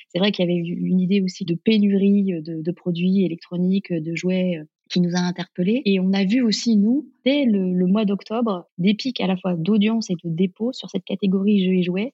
[0.09, 4.01] C'est vrai qu'il y avait une idée aussi de pénurie euh, de, produits électroniques, euh,
[4.01, 4.59] de jouets
[4.89, 5.83] qui nous a interpellés.
[5.85, 9.55] Et on a vu aussi, nous, dès le, mois d'octobre, des pics à la fois
[9.55, 12.13] d'audience et de dépôt sur cette catégorie jeux et jouets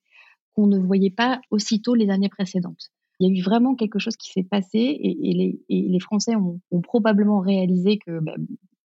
[0.56, 2.92] qu'on ne voyait pas aussitôt les années précédentes.
[3.20, 7.40] Il y a eu vraiment quelque chose qui s'est passé et, les, Français ont, probablement
[7.40, 8.36] réalisé que bah,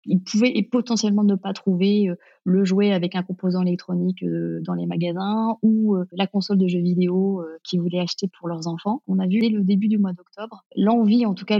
[0.07, 4.75] ils pouvaient potentiellement ne pas trouver euh, le jouet avec un composant électronique euh, dans
[4.75, 9.03] les magasins ou euh, la console de jeux vidéo qu'ils voulaient acheter pour leurs enfants.
[9.07, 11.59] On a vu dès le début du mois d'octobre l'envie, en tout cas,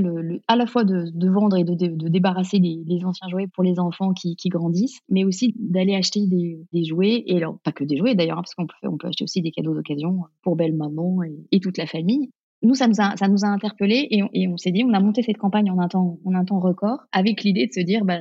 [0.49, 4.37] à la fois de, vendre et de, débarrasser les, anciens jouets pour les enfants qui,
[4.49, 8.43] grandissent, mais aussi d'aller acheter des, jouets, et alors pas que des jouets d'ailleurs, hein,
[8.43, 11.79] parce qu'on peut, on peut acheter aussi des cadeaux d'occasion pour belle maman et, toute
[11.79, 12.31] la famille
[12.63, 14.93] nous, ça nous a, ça nous a interpellés et on, et on s'est dit, on
[14.93, 17.81] a monté cette campagne en un temps, en un temps record avec l'idée de se
[17.81, 18.21] dire, bah,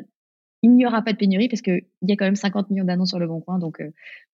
[0.65, 3.09] il n'y aura pas de pénurie parce qu'il y a quand même 50 millions d'annonces
[3.09, 3.91] sur le bon coin, donc euh,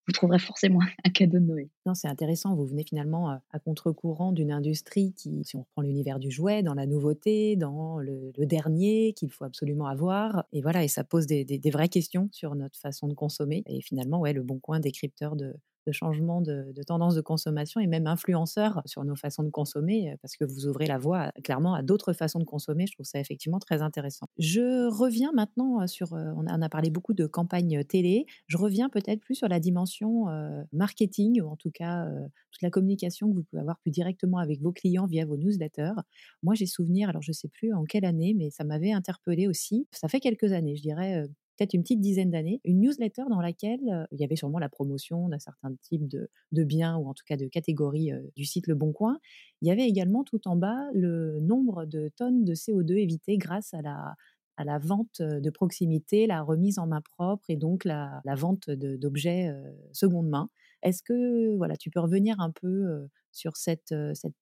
[0.08, 1.68] vous trouverez forcément un cadeau de Noël.
[1.86, 2.56] Non, c'est intéressant.
[2.56, 6.74] Vous venez finalement à contre-courant d'une industrie qui, si on reprend l'univers du jouet, dans
[6.74, 10.46] la nouveauté, dans le, dernier qu'il faut absolument avoir.
[10.54, 13.64] Et voilà, et ça pose des, des, vraies questions sur notre façon de consommer.
[13.68, 15.54] Et finalement, ouais, le bon coin, décrypteur de,
[15.88, 20.16] de changement de, tendance de consommation et même influenceur sur nos façons de consommer, euh,
[20.22, 22.88] parce que vous ouvrez la voie clairement à d'autres façons de consommer.
[22.88, 24.26] Je trouve ça effectivement très intéressant.
[24.38, 28.90] Je reviens maintenant euh, sur, euh, on a, parlé beaucoup de campagnes télé, je reviens
[28.90, 30.26] peut-être plus sur la dimension
[30.72, 32.08] marketing, ou en tout cas
[32.52, 35.94] toute la communication que vous pouvez avoir plus directement avec vos clients via vos newsletters.
[36.44, 39.48] Moi, j'ai souvenir, alors je ne sais plus en quelle année, mais ça m'avait interpellé
[39.48, 39.88] aussi.
[39.92, 41.28] Ça fait quelques années, je dirais
[41.74, 45.40] une petite dizaine d'années, une newsletter dans laquelle il y avait sûrement la promotion d'un
[45.40, 46.30] certain type de,
[46.64, 49.20] biens ou en tout cas de catégories du site Le Bon Coin.
[49.62, 53.74] Il y avait également tout en bas le nombre de tonnes de CO2 évitées grâce
[53.74, 54.16] à la,
[54.58, 58.70] à la vente de proximité, la remise en main propre et donc la, la vente
[58.70, 59.54] d'objets
[59.92, 60.50] seconde main.
[60.84, 63.94] Est-ce que voilà, tu peux revenir un peu sur cette,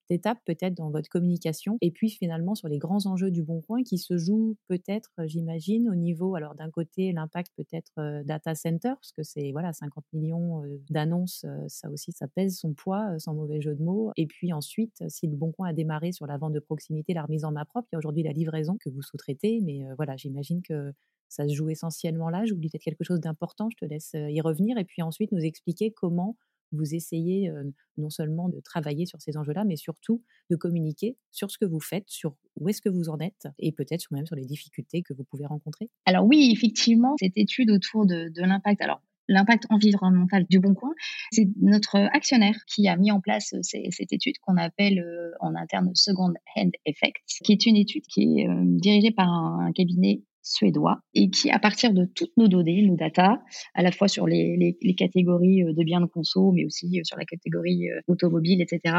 [0.09, 3.83] étape peut-être dans votre communication et puis finalement sur les grands enjeux du Bon Coin
[3.83, 9.11] qui se jouent peut-être, j'imagine, au niveau, alors d'un côté l'impact peut-être data center, parce
[9.11, 13.75] que c'est voilà 50 millions d'annonces, ça aussi ça pèse son poids, sans mauvais jeu
[13.75, 14.11] de mots.
[14.17, 17.23] Et puis ensuite, si le Bon Coin a démarré sur la vente de proximité, la
[17.23, 20.15] remise en main propre, il y a aujourd'hui la livraison que vous sous-traitez, mais voilà,
[20.17, 20.93] j'imagine que
[21.29, 22.45] ça se joue essentiellement là.
[22.45, 25.91] J'oublie peut-être quelque chose d'important, je te laisse y revenir et puis ensuite nous expliquer
[25.91, 26.35] comment
[26.71, 27.51] vous essayez
[27.97, 31.79] non seulement de travailler sur ces enjeux-là, mais surtout de communiquer sur ce que vous
[31.79, 35.13] faites, sur où est-ce que vous en êtes et peut-être même sur les difficultés que
[35.13, 35.89] vous pouvez rencontrer?
[36.05, 40.91] Alors oui, effectivement, cette étude autour de, l'impact, alors l'impact environnemental du Bon Coin,
[41.31, 45.03] c'est notre actionnaire qui a mis en place cette étude qu'on appelle
[45.39, 50.23] en interne Second Hand Effect, qui est une étude qui est dirigée par un cabinet
[50.41, 53.41] suédois et qui, à partir de toutes nos données, nos data,
[53.73, 57.17] à la fois sur les, catégories euh, de biens de conso, mais aussi euh, sur
[57.17, 58.95] la catégorie euh, automobile, etc.,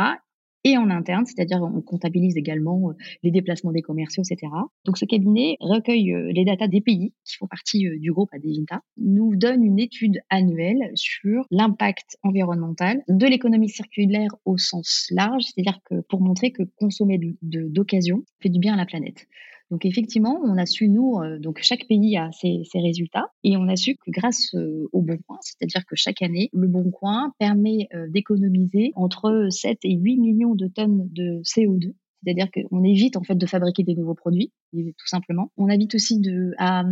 [0.62, 4.52] et en interne, c'est-à-dire on comptabilise également les déplacements des commerciaux, etc.
[4.84, 9.36] Donc ce cabinet recueille les datas des pays qui font partie du groupe Adevinta, nous
[9.36, 16.02] donne une étude annuelle sur l'impact environnemental de l'économie circulaire au sens large, c'est-à-dire que
[16.10, 19.28] pour montrer que consommer d'occasion fait du bien à la planète.
[19.70, 23.76] Donc effectivement, on a su, nous, donc chaque pays a ses, résultats, et on a
[23.76, 24.54] su que grâce
[24.92, 29.94] au Bon Coin, c'est-à-dire que chaque année, le Bon Coin permet d'économiser entre 7 et
[29.94, 34.14] 8 millions de tonnes de CO2 c'est-à-dire qu'on évite en fait de fabriquer des nouveaux
[34.14, 35.50] produits, tout simplement.
[35.56, 36.82] On évite aussi de, à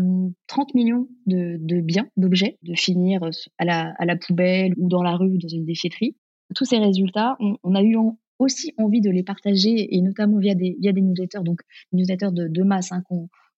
[0.46, 3.20] 30 hum, millions de, biens, d'objets, de finir
[3.58, 6.16] à la, poubelle ou dans la rue dans une déchetterie.
[6.54, 7.96] Tous ces résultats, on, on a eu
[8.38, 11.60] aussi envie de les partager et notamment via des, via des newsletters, donc
[11.92, 13.02] des newsletters de, masse hein,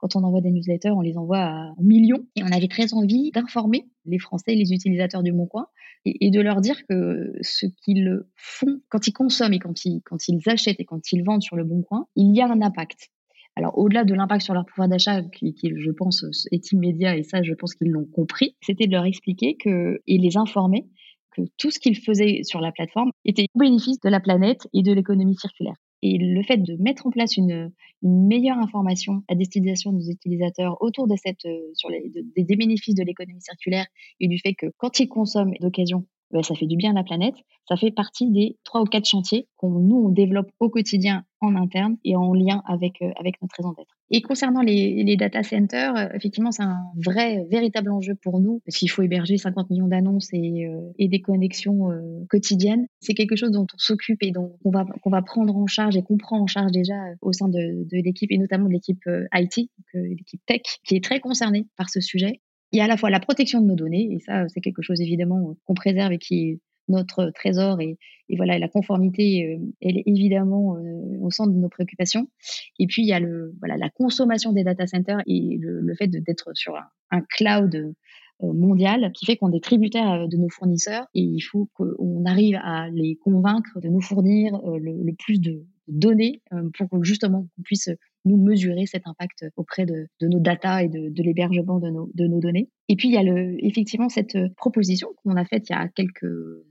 [0.01, 2.27] quand on envoie des newsletters, on les envoie en millions.
[2.37, 5.67] Et on avait très envie d'informer les Français, les utilisateurs du Bon Coin,
[6.07, 10.29] et, de leur dire que ce qu'ils font, quand ils consomment et quand ils, quand
[10.29, 13.11] ils achètent et quand ils vendent sur le Bon Coin, il y a un impact.
[13.57, 17.23] Alors, au-delà de l'impact sur leur pouvoir d'achat, qui, qui, je pense, est immédiat, et
[17.23, 20.87] ça, je pense qu'ils l'ont compris, c'était de leur expliquer que, et les informer
[21.31, 24.83] que tout ce qu'ils faisaient sur la plateforme était au bénéfice de la planète et
[24.83, 25.77] de l'économie circulaire.
[26.03, 30.81] Et le fait de mettre en place une, meilleure information à destination de nos utilisateurs
[30.81, 32.01] autour de cette, euh,
[32.35, 33.85] des bénéfices de l'économie circulaire
[34.21, 37.03] et du fait que quand ils consomment d'occasion, ben, ça fait du bien à la
[37.03, 37.35] planète.
[37.69, 41.57] Ça fait partie des trois ou quatre chantiers qu'on nous on développe au quotidien en
[41.57, 43.97] interne et en lien avec euh, avec notre raison d'être.
[44.11, 48.61] Et concernant les, les data centers, euh, effectivement, c'est un vrai, véritable enjeu pour nous
[48.65, 51.89] parce qu'il faut héberger 50 millions d'annonces et, euh, et des connexions
[52.29, 52.87] quotidiennes.
[53.01, 55.97] C'est quelque chose dont on s'occupe et dont on va qu'on va prendre en charge
[55.97, 59.03] et qu'on prend en charge déjà au sein de, de l'équipe et notamment de l'équipe
[59.35, 62.41] IT, l'équipe tech, qui est très concernée par ce sujet
[62.73, 64.83] il y a à la fois la protection de nos données, et ça, c'est quelque
[64.83, 67.97] chose évidemment qu'on préserve et qui est notre trésor, et,
[68.37, 72.29] voilà, la conformité, euh, elle est évidemment euh, au centre de nos préoccupations.
[72.79, 76.09] Et puis, il y a le, voilà, la consommation des data centers et le, fait
[76.09, 76.77] d'être sur
[77.11, 77.93] un, cloud euh,
[78.41, 82.89] mondial qui fait qu'on est tributaire de nos fournisseurs et il faut qu'on arrive à
[82.91, 86.41] les convaincre de nous fournir le plus de données
[86.79, 87.91] pour justement qu'on puisse
[88.25, 92.69] nous mesurer cet impact auprès de, nos data et de, l'hébergement de nos données.
[92.91, 95.87] Et puis, il y a le, effectivement cette proposition qu'on a faite il y a
[95.87, 96.27] quelques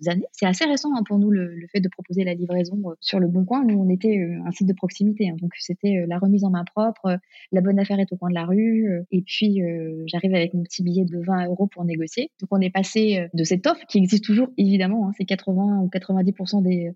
[0.06, 0.26] années.
[0.34, 3.22] C'est assez récent hein, pour nous le, le, fait de proposer la livraison euh, sur
[3.22, 3.64] le Bon Coin.
[3.64, 6.50] Nous, on était euh, un site de proximité, hein, donc c'était euh, la remise en
[6.50, 7.18] main propre,
[7.54, 9.62] la bonne affaire est au coin de la rue, et puis
[10.08, 12.32] j'arrive avec mon petit billet de 20 euros pour négocier.
[12.42, 15.88] Donc, on est passé de cette offre qui existe toujours, évidemment, hein, c'est 80 ou
[15.88, 16.92] 90% des,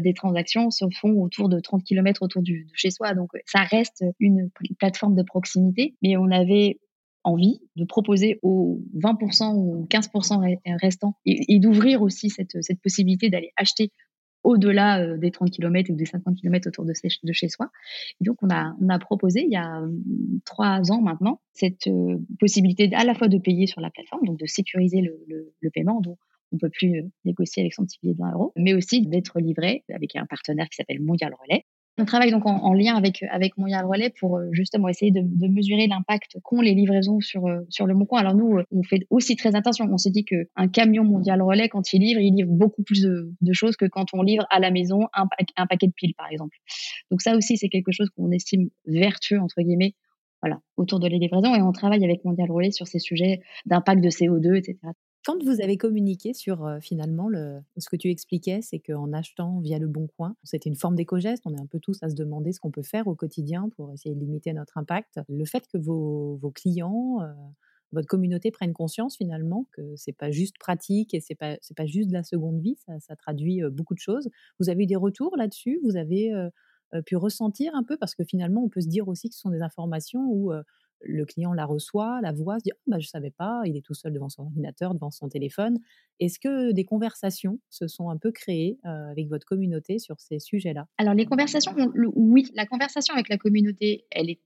[0.00, 3.14] des transactions se font autour de 30 km autour du, de chez soi.
[3.14, 6.78] Donc, ça reste une plateforme de proximité, mais on avait
[7.24, 13.92] envie de proposer aux 20% ou 15% restants et, d'ouvrir aussi cette, possibilité d'aller acheter
[14.42, 17.70] au-delà euh, des 30 km ou des 50 km autour de, de chez soi.
[18.20, 20.02] Et donc, on a, on a proposé il y a hum,
[20.46, 24.38] trois ans maintenant cette euh, possibilité à la fois de payer sur la plateforme, donc
[24.38, 26.16] de sécuriser le, le, paiement, dont
[26.52, 29.38] on peut plus euh, négocier avec son petit billet de 20 euros, mais aussi d'être
[29.40, 31.66] livré avec un partenaire qui s'appelle Mondial Relais,
[32.00, 36.38] on travaille donc en, lien avec Mondial Relais pour euh, justement essayer de, mesurer l'impact
[36.42, 38.06] qu'ont les livraisons sur euh, sur le Bon.
[38.16, 39.86] Alors nous, euh, on fait aussi très attention.
[39.90, 43.02] On se dit que un camion Mondial Relais, quand il livre, il livre beaucoup plus
[43.02, 46.28] de, choses que quand on livre à la maison un, un paquet de piles, par
[46.30, 46.56] exemple.
[47.10, 49.94] Donc ça aussi, c'est quelque chose qu'on estime vertueux entre guillemets.
[50.42, 54.02] Voilà, autour de les livraisons et on travaille avec Mondial Relais sur ces sujets d'impact
[54.02, 54.78] de CO2, etc.
[55.22, 59.78] Quand vous avez communiqué sur finalement le, ce que tu expliquais, c'est qu'en achetant via
[59.78, 61.42] le Bon Coin, c'était une forme d'éco-geste.
[61.44, 63.92] On est un peu tous à se demander ce qu'on peut faire au quotidien pour
[63.92, 65.20] essayer de limiter notre impact.
[65.28, 67.18] Le fait que vos, clients,
[67.92, 72.08] votre communauté prennent conscience finalement que c'est pas juste pratique et c'est pas pas juste
[72.08, 74.30] de la seconde vie, ça traduit beaucoup de choses.
[74.58, 75.80] Vous avez eu des retours là-dessus?
[75.84, 76.32] Vous avez
[77.04, 77.98] pu ressentir un peu?
[77.98, 80.50] Parce que finalement on peut se dire aussi que ce sont des informations où
[81.02, 83.76] le client la reçoit, la voit, se dit «Ah, bah, je ne savais pas, il
[83.76, 85.78] est tout seul devant son ordinateur, devant son téléphone.
[86.18, 90.86] Est-ce que des conversations se sont un peu créées avec votre communauté sur ces sujets-là?
[90.98, 91.74] Alors les conversations,
[92.14, 94.40] oui, la conversation avec la communauté, elle est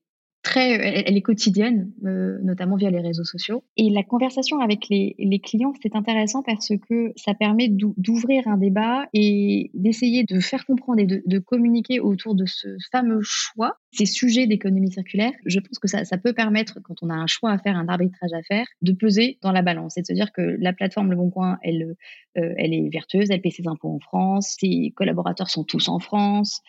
[0.44, 0.72] très,
[1.06, 3.64] elle, est quotidienne, euh, notamment via les réseaux sociaux.
[3.76, 9.06] Et la conversation avec les, clients, c'est intéressant parce que ça permet d'ouvrir un débat
[9.14, 14.46] et d'essayer de faire comprendre et de, communiquer autour de ce fameux choix, ces sujets
[14.46, 15.32] d'économie circulaire.
[15.46, 17.88] Je pense que ça, ça peut permettre, quand on a un choix à faire, un
[17.88, 21.10] arbitrage à faire, de peser dans la balance et de se dire que la plateforme
[21.10, 21.94] Le Bon Coin, elle,
[22.36, 26.00] euh, elle est vertueuse, elle paie ses impôts en France, ses collaborateurs sont tous en
[26.00, 26.60] France.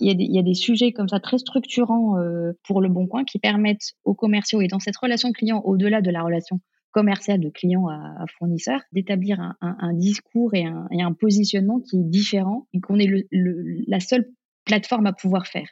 [0.00, 2.80] Il y, a des, il y a des sujets comme ça très structurants euh, pour
[2.80, 6.60] Le Bon qui permettent aux commerciaux et dans cette relation client, au-delà de la relation
[6.92, 12.80] commerciale de client à, fournisseur, d'établir un, discours et un, positionnement qui est différent et
[12.80, 14.30] qu'on est la seule
[14.64, 15.68] plateforme à pouvoir faire.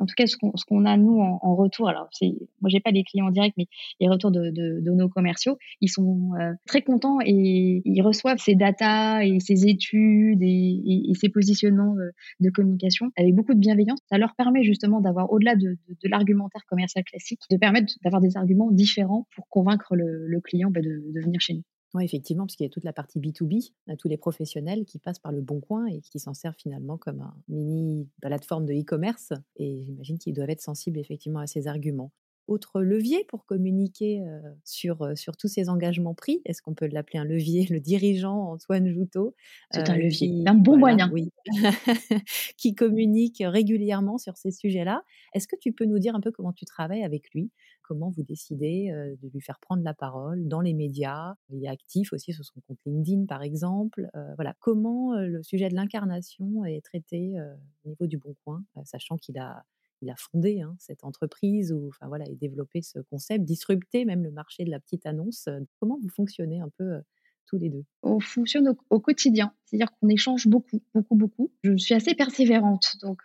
[0.00, 3.04] En tout cas, ce qu'on a nous en, retour, alors c'est, moi j'ai pas les
[3.04, 3.66] clients en direct, mais
[4.00, 8.54] les retours de, de, nos commerciaux, ils sont euh, très contents et ils reçoivent ces
[8.54, 11.94] datas et ces études et, et, ces positionnements
[12.40, 14.00] de communication avec beaucoup de bienveillance.
[14.08, 18.70] Ça leur permet justement d'avoir, au-delà de, l'argumentaire commercial classique, de permettre d'avoir des arguments
[18.70, 21.62] différents pour convaincre le, client bah, de venir chez nous.
[21.94, 25.18] Oui, effectivement, parce qu'il y a toute la partie B2B, tous les professionnels qui passent
[25.18, 29.32] par le bon coin et qui s'en servent finalement comme un mini plateforme de e-commerce.
[29.56, 32.12] Et j'imagine qu'ils doivent être sensibles effectivement à ces arguments
[32.50, 34.22] autre levier pour communiquer
[34.64, 38.88] sur, sur tous ces engagements pris Est-ce qu'on peut l'appeler un levier Le dirigeant Antoine
[38.92, 39.34] Joutot.
[39.70, 41.10] C'est un levier, un bon moyen.
[41.12, 41.30] Oui,
[42.56, 45.02] qui communique régulièrement sur ces sujets-là.
[45.32, 47.50] Est-ce que tu peux nous dire un peu comment tu travailles avec lui?
[47.90, 52.12] Comment vous décidez de lui faire prendre la parole dans les médias Il est actif
[52.12, 54.08] aussi sur son compte LinkedIn, par exemple.
[54.36, 57.34] voilà, comment le sujet de l'incarnation est traité
[57.82, 59.64] au niveau du Bon Coin, sachant qu'il a
[60.02, 64.22] il a fondé hein, cette entreprise ou enfin voilà et développé ce concept, disrupté même
[64.22, 65.48] le marché de la petite annonce.
[65.80, 67.02] Comment vous fonctionnez un peu
[67.50, 71.52] tous les deux On fonctionne au, quotidien, c'est-à-dire qu'on échange beaucoup, beaucoup, beaucoup.
[71.64, 73.18] Je suis assez persévérante, donc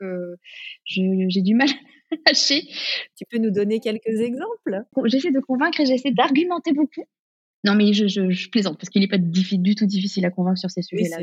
[0.85, 1.69] j'ai du mal
[2.11, 2.67] à lâcher.
[3.15, 4.83] Tu peux nous donner quelques exemples?
[5.05, 7.05] J'essaie de convaincre et j'essaie d'argumenter beaucoup.
[7.65, 10.83] Non, mais je, plaisante parce qu'il n'est pas du tout difficile à convaincre sur ces
[10.83, 11.17] sujets-là.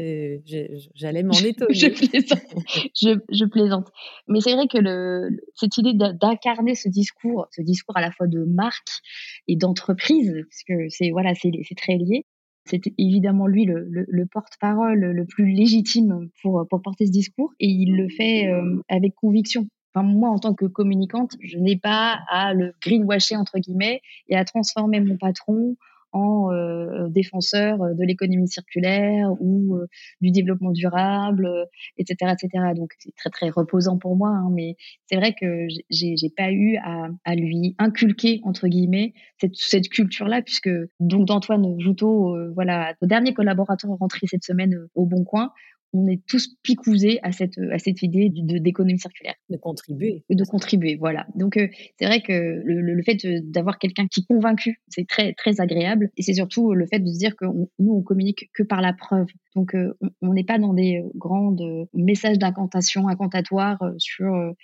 [0.95, 1.73] J'allais m'en étonner.
[1.73, 3.25] je, plaisante.
[3.31, 3.89] Je, plaisante.
[4.27, 8.27] Mais c'est vrai que le, cette idée d'incarner ce discours, ce discours à la fois
[8.27, 9.03] de marque
[9.47, 12.27] et d'entreprise, parce que c'est voilà, c'est très lié.
[12.65, 17.67] C'est évidemment lui le, le, porte-parole le plus légitime pour, pour porter ce discours et
[17.67, 19.67] il le fait euh, avec conviction.
[19.95, 24.37] Enfin, moi, en tant que communicante, je n'ai pas à le greenwasher entre guillemets et
[24.37, 25.77] à transformer mon patron
[26.13, 29.87] en euh, défenseur euh, de l'économie circulaire ou euh,
[30.21, 31.49] du développement durable,
[31.99, 32.73] etc., etc.
[32.77, 36.77] Donc c'est très très reposant pour moi, hein, mais c'est vrai que j'ai pas eu
[36.77, 40.71] à, à, lui inculquer entre guillemets cette, cette culture-là, puisque
[41.01, 45.53] donc d'Antoine Joutot, voilà, le dernier collaborateur rentré cette semaine au Bon Coin,
[45.93, 49.35] on est tous picousés à cette à cette idée d'économie circulaire.
[49.51, 50.25] De contribuer.
[50.31, 51.27] De contribuer, voilà.
[51.35, 55.35] Donc euh, c'est vrai que le, le fait d'avoir quelqu'un qui est convaincu, c'est très
[55.35, 56.11] très agréable.
[56.17, 58.93] Et c'est surtout le fait de se dire que nous on communique que par la
[58.93, 59.27] preuve.
[59.55, 61.55] Donc euh, on n'est pas dans des grands
[61.93, 64.55] messages d'incantation, incantatoires euh, sur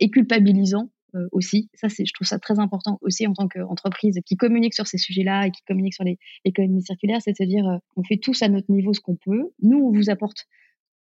[0.00, 0.90] et culpabilisants.
[1.32, 1.68] aussi.
[1.74, 4.96] Ça, c'est, je trouve ça très important aussi en tant qu'entreprise qui communique sur ces
[4.98, 7.66] sujets-là et qui communique sur les économies circulaires, c'est de se dire,
[7.96, 9.50] on fait tous à notre niveau ce qu'on peut.
[9.60, 10.46] Nous, on vous apporte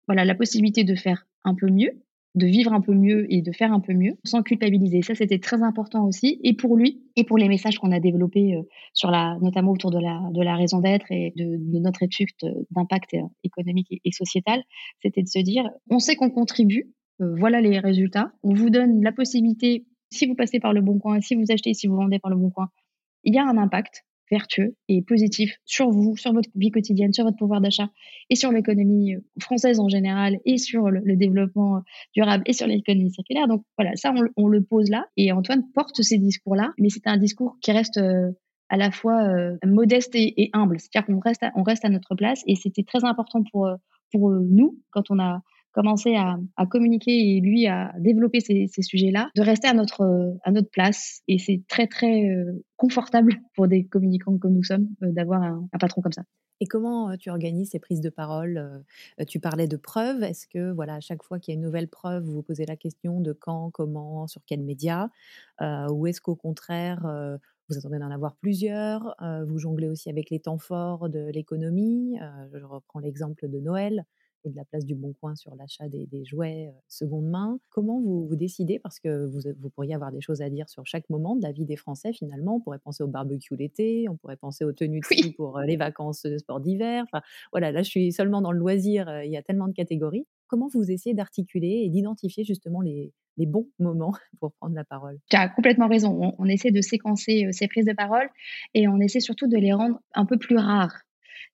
[0.10, 2.02] voilà, la possibilité de faire un peu mieux,
[2.34, 5.04] de vivre un peu mieux et de faire un peu mieux sans culpabiliser.
[5.04, 6.40] Ça, c'était très important aussi.
[6.44, 8.64] Et pour lui, et pour les messages qu'on a développés euh,
[8.96, 12.30] sur la, notamment autour de la, de la raison d'être et de, notre étude
[12.72, 14.64] d'impact euh, économique et, sociétal,
[15.00, 16.92] c'était de se dire, on sait qu'on contribue,
[17.22, 18.32] euh, voilà les résultats.
[18.42, 21.76] On vous donne la possibilité, si vous passez par le bon coin, si vous achetez,
[21.76, 22.70] si vous vendez par le bon coin,
[23.26, 27.26] il y a un impact vertueux et positif sur vous, sur votre vie quotidienne, sur
[27.26, 27.90] votre pouvoir d'achat
[28.30, 31.82] et sur l'économie euh, française en général et sur le, développement euh,
[32.16, 33.48] durable et sur l'économie circulaire.
[33.48, 37.18] Donc voilà, ça on, le pose là et Antoine porte ces discours-là, mais c'est un
[37.18, 38.32] discours qui reste euh,
[38.70, 39.28] à la fois
[39.66, 43.42] modeste et, humble, c'est-à-dire qu'on reste, on reste à notre place et c'était très important
[43.52, 43.68] pour
[44.12, 49.42] pour nous quand on a commencé à, communiquer et lui à développer ces, sujets-là, de
[49.42, 51.22] rester à notre, à notre place.
[51.28, 55.68] Et c'est très, très euh, confortable pour des communicants comme nous sommes euh, d'avoir un,
[55.80, 56.24] patron comme ça.
[56.62, 58.84] Et comment euh, tu organises ces prises de parole
[59.28, 60.24] Tu parlais de preuves.
[60.24, 62.66] Est-ce que, voilà, à chaque fois qu'il y a une nouvelle preuve, vous vous posez
[62.66, 65.08] la question de quand, comment, sur quels médias
[65.62, 67.00] Ou est-ce qu'au contraire,
[67.70, 69.16] vous attendez d'en avoir plusieurs
[69.48, 72.18] Vous jonglez aussi avec les temps forts de l'économie
[72.54, 74.06] Je reprends l'exemple de Noël
[74.44, 77.60] et de la place du Bon Coin sur l'achat des, jouets seconde main.
[77.70, 78.80] Comment vous, vous décidez?
[78.80, 81.52] Parce que vous, vous, pourriez avoir des choses à dire sur chaque moment de la
[81.52, 82.56] vie des Français finalement.
[82.56, 85.78] On pourrait penser au barbecue l'été, on pourrait penser aux tenues de ski pour les
[85.78, 87.04] vacances de sport d'hiver.
[87.06, 87.22] Enfin,
[87.52, 90.26] voilà, là je suis seulement dans le loisir, il y a tellement de catégories.
[90.48, 95.18] Comment vous essayez d'articuler et d'identifier justement les, les bons moments pour prendre la parole?
[95.30, 96.36] Tu as complètement raison.
[96.38, 98.30] On, essaie de séquencer ces prises de parole
[98.74, 101.02] et on essaie surtout de les rendre un peu plus rares.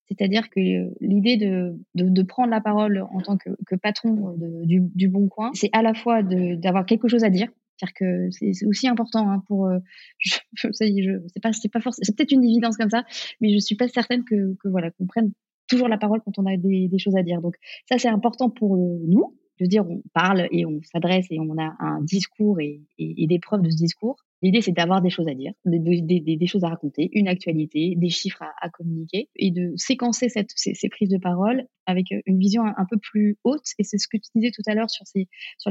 [0.07, 0.59] C'est-à-dire que
[1.01, 5.51] l'idée de, de, prendre la parole en tant que, que patron du, du, Bon Coin,
[5.53, 9.43] c'est à la fois d'avoir quelque chose à dire, c'est-à-dire que c'est aussi important hein,
[9.47, 9.67] pour.
[9.67, 9.79] Euh,
[10.19, 13.03] je, je, c'est pas, pas forcément, c'est peut-être une évidence comme ça,
[13.41, 15.31] mais je suis pas certaine que, que voilà qu'on prenne
[15.67, 17.41] toujours la parole quand on a des, des choses à dire.
[17.41, 17.55] Donc
[17.89, 21.75] ça c'est important pour nous, de dire on parle et on s'adresse et on a
[21.79, 24.17] un discours et, et, et, des preuves de ce discours.
[24.41, 28.43] L'idée, c'est d'avoir des choses à dire, des, choses à raconter, une actualité, des chiffres
[28.61, 32.97] à, communiquer et de séquencer ces, prises de parole avec euh, une vision un, peu
[32.97, 33.63] plus haute.
[33.79, 35.03] Et c'est ce que tu disais tout à l'heure sur,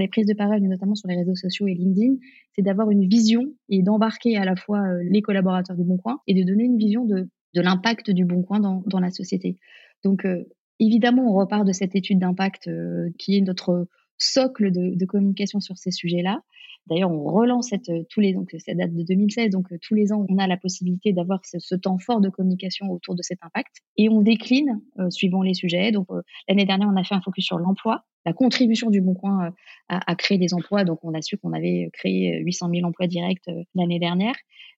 [0.00, 2.16] les prises de parole, notamment sur les réseaux sociaux et LinkedIn,
[2.56, 6.20] c'est d'avoir une vision et d'embarquer à la fois euh, les collaborateurs du Bon Coin
[6.26, 9.56] et de donner une vision de, l'impact du Bon Coin dans, dans la société.
[10.02, 10.44] Donc, euh,
[10.80, 12.70] évidemment, on repart de cette étude d'impact
[13.18, 13.86] qui est notre
[14.18, 16.40] socle de, communication sur ces sujets-là.
[16.86, 19.94] D'ailleurs, on relance cette, euh, tous les, donc ça date de 2016, donc euh, tous
[19.94, 23.38] les ans, on a la possibilité d'avoir ce, temps fort de communication autour de cet
[23.42, 23.76] impact.
[23.96, 25.92] Et on décline euh, suivant les sujets.
[25.92, 26.08] Donc
[26.48, 29.52] l'année dernière, on a fait un focus sur l'emploi, la contribution du Bon Coin
[29.88, 30.84] à, à, créer des emplois.
[30.84, 34.34] Donc on a su qu'on avait créé 800 000 emplois directs l'année dernière.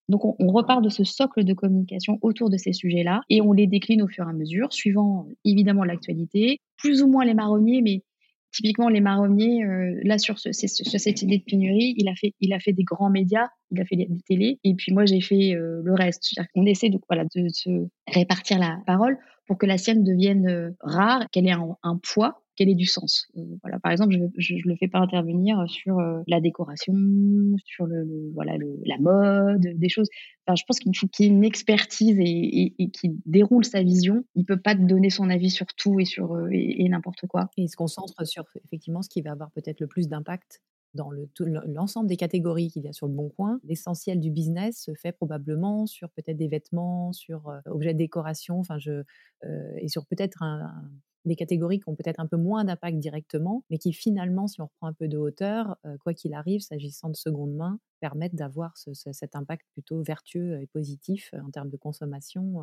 [0.09, 3.53] Donc on, on, repart de ce socle de communication autour de ces sujets-là et on
[3.53, 7.83] les décline au fur et à mesure, suivant évidemment l'actualité, plus ou moins les marronniers,
[7.83, 8.03] mais
[8.57, 12.33] typiquement les marronniers, euh, là sur, ce, sur, cette idée de pénurie, il a fait,
[12.41, 15.21] il a fait des grands médias, il a fait des, télés, et puis moi j'ai
[15.21, 16.31] fait euh, le reste.
[16.55, 17.69] On essaie de, voilà, de se
[18.09, 22.69] répartir la parole pour que la sienne devienne euh, rare, qu'elle ait un, poids qu'elle
[22.69, 23.29] ait du sens.
[23.63, 26.95] voilà, par exemple, je ne le fais pas intervenir sur la décoration,
[27.65, 30.09] sur le, voilà la mode, des choses.
[30.47, 34.25] Enfin, je pense qu'il faut qu'il y ait une expertise et, qu'il déroule sa vision.
[34.35, 37.51] Il peut pas te donner son avis sur tout et sur et, n'importe quoi.
[37.57, 40.63] Il se concentre sur effectivement ce qui va avoir peut-être le plus d'impact
[40.97, 41.11] dans
[41.67, 43.61] l'ensemble des catégories qu'il y a sur le Bon Coin.
[43.65, 48.59] L'essentiel du business se fait probablement sur peut-être des vêtements, sur euh, objets de décoration,
[48.59, 49.03] enfin je,
[49.45, 50.43] euh, et sur peut-être
[51.27, 54.65] des catégories qui ont peut-être un peu moins d'impact directement, mais qui finalement, si on
[54.65, 58.77] reprend un peu de hauteur, euh, quoi qu'il arrive, s'agissant de seconde main, permettent d'avoir
[58.77, 62.63] cet impact plutôt vertueux et positif en termes de consommation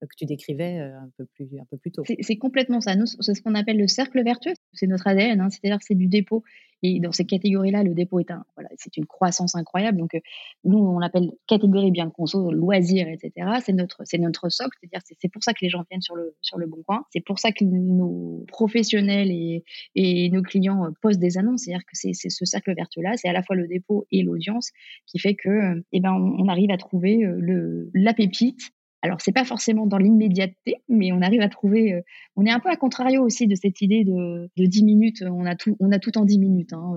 [0.00, 2.02] que tu décrivais un peu plus, un peu plus tôt.
[2.20, 2.96] C'est complètement ça.
[2.96, 4.54] Nous, c'est ce qu'on appelle le cercle vertueux.
[4.72, 5.50] C'est notre ADN, hein.
[5.50, 6.42] c'est-à-dire c'est du dépôt.
[6.86, 9.96] Et dans ces catégories-là, le dépôt est un, voilà, c'est une croissance incroyable.
[9.96, 10.20] Donc,
[10.64, 13.32] nous, on l'appelle catégorie bien conso, loisirs, etc.
[13.64, 14.76] C'est notre, c'est notre socle.
[14.82, 17.06] C'est-à-dire, c'est pour ça que les gens viennent sur le, sur le bon coin.
[17.08, 19.64] C'est pour ça que nos professionnels et,
[19.94, 21.62] et nos clients postent des annonces.
[21.62, 24.70] C'est-à-dire que c'est ce cercle vertueux-là, c'est à la fois le dépôt et l'audience
[25.06, 28.73] qui fait que, eh ben, on arrive à trouver le, la pépite
[29.04, 31.92] alors, c'est pas forcément dans l'immédiateté, mais on arrive à trouver.
[31.92, 32.00] Euh,
[32.36, 35.22] on est un peu à contrario aussi de cette idée de, de 10 minutes.
[35.30, 36.72] On a tout, on a tout en 10 minutes.
[36.72, 36.94] Hein.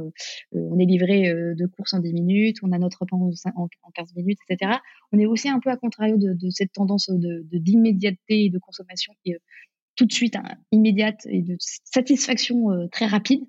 [0.55, 2.59] Euh, on est livré euh, de course en 10 minutes.
[2.63, 4.77] On a notre repas en, en 15 minutes, etc.
[5.11, 8.57] On est aussi un peu à contrario de, de cette tendance de d'immédiateté et de
[8.57, 9.35] consommation et,
[9.97, 13.41] tout de suite hein, immédiate et de satisfaction très rapide.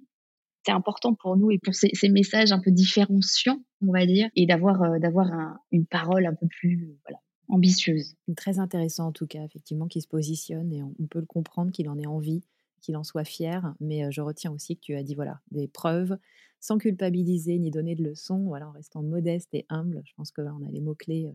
[0.66, 4.28] C'est important pour nous et pour ces, ces, messages un peu différenciants, on va dire,
[4.34, 8.16] et d'avoir d'avoir un, une parole un peu plus voilà ambitieuse.
[8.36, 11.88] Très intéressant en tout cas, effectivement, qu'il se positionne et on, peut le comprendre qu'il
[11.88, 12.42] en ait envie,
[12.80, 13.74] qu'il en soit fier.
[13.80, 16.16] Mais je retiens aussi que tu as dit voilà des preuves
[16.60, 20.02] sans culpabiliser ni donner de leçons, voilà, en restant modeste et humble.
[20.04, 21.32] Je pense que là, on a les mots clés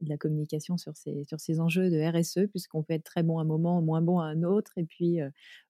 [0.00, 3.38] de la communication sur ces, sur ces enjeux de RSE, puisqu'on peut être très bon
[3.38, 5.18] à un moment, moins bon à un autre, et puis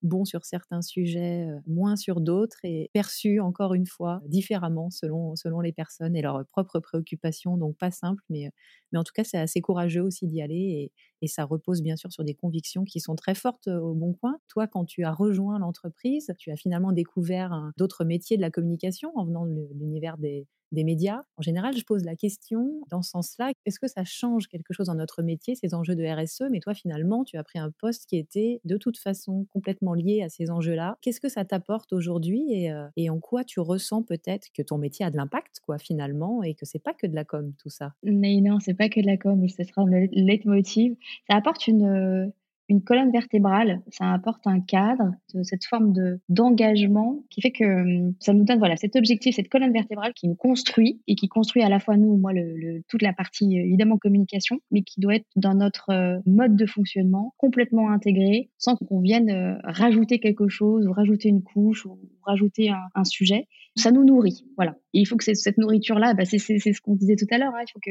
[0.03, 5.61] bon sur certains sujets, moins sur d'autres, et perçu encore une fois différemment selon, selon
[5.61, 7.57] les personnes et leurs propres préoccupations.
[7.57, 8.51] Donc pas simple, mais,
[8.93, 11.97] mais en tout cas, c'est assez courageux aussi d'y aller, et, et, ça repose bien
[11.97, 14.39] sûr sur des convictions qui sont très fortes au bon coin.
[14.49, 19.11] Toi, quand tu as rejoint l'entreprise, tu as finalement découvert d'autres métiers de la communication
[19.17, 21.23] en venant de l'univers des des médias.
[21.37, 24.87] En général, je pose la question dans ce sens-là, est-ce que ça change quelque chose
[24.87, 28.07] dans notre métier, ces enjeux de RSE Mais toi, finalement, tu as pris un poste
[28.07, 30.99] qui était de toute façon complètement lié à ces enjeux-là.
[31.01, 34.79] Qu'est-ce que ça t'apporte aujourd'hui et, euh, et, en quoi tu ressens peut-être que ton
[34.79, 37.71] métier a de l'impact, quoi, finalement, et que c'est pas que de la com, tout
[37.71, 37.95] ça?
[38.03, 40.97] Mais non, c'est pas que de la com, et ce sera le leitmotiv.
[41.31, 42.27] Ça apporte une euh,
[42.69, 45.13] une colonne vertébrale, ça apporte un cadre,
[45.43, 49.49] cette forme de d'engagement qui fait que hum, ça nous donne voilà cet objectif, cette
[49.49, 53.03] colonne vertébrale qui nous construit et qui construit à la fois nous, moi le, toute
[53.03, 57.35] la partie euh, évidemment communication, mais qui doit être dans notre euh, mode de fonctionnement
[57.37, 62.71] complètement intégré, sans qu'on vienne euh, rajouter quelque chose ou rajouter une couche ou rajouter
[62.71, 63.47] un, un sujet.
[63.77, 64.77] Ça nous nourrit, voilà.
[64.93, 67.65] Et il faut que cette nourriture-là, bah c'est ce qu'on disait tout à l'heure, hein,
[67.67, 67.91] il faut que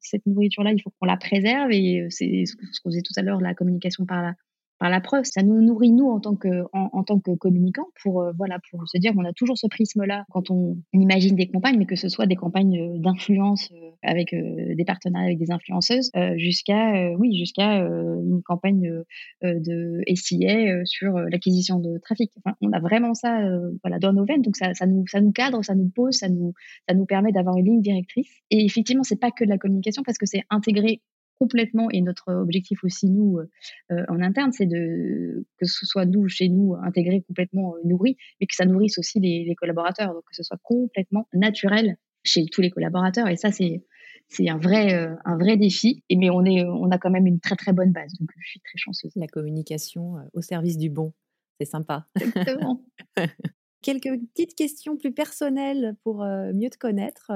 [0.00, 3.40] cette, nourriture-là, il faut qu'on la préserve et c'est ce qu'on disait tout à l'heure,
[3.40, 4.34] la communication par la,
[4.78, 5.24] par la preuve.
[5.24, 7.04] Ça nous nourrit nous en tant que en,
[7.38, 10.76] communicants pour euh, voilà pour se dire qu'on a toujours ce prisme là quand on,
[10.92, 15.26] imagine des campagnes, mais que ce soit des campagnes euh, d'influence euh, avec des partenariats
[15.26, 19.02] avec des influenceuses, jusqu'à oui jusqu'à une campagne
[19.42, 22.30] de SIA sur l'acquisition de trafic.
[22.60, 23.40] On a vraiment ça
[24.00, 26.52] dans nos veines, donc ça, ça nous ça nous cadre, ça nous pose, ça nous
[26.88, 28.30] ça nous permet d'avoir une ligne directrice.
[28.50, 31.00] Et effectivement, c'est pas que de la communication parce que c'est intégré
[31.38, 33.48] complètement, et notre objectif aussi, nous, euh,
[33.92, 38.16] euh, en interne, c'est de que ce soit nous, chez nous, intégrés, complètement euh, nourris,
[38.40, 42.46] mais que ça nourrisse aussi les, les, collaborateurs, donc que ce soit complètement naturel chez
[42.46, 43.28] tous les collaborateurs.
[43.28, 43.84] Et ça, c'est
[44.28, 46.02] c'est un vrai, euh, un vrai défi.
[46.08, 48.12] Et, mais on, est, on a quand même une très, très bonne base.
[48.18, 49.12] Donc, je suis très chanceuse.
[49.14, 51.12] La communication au service du bon,
[51.60, 52.06] c'est sympa.
[52.20, 52.84] Exactement.
[53.86, 57.30] Quelques petites questions plus personnelles pour euh, mieux te connaître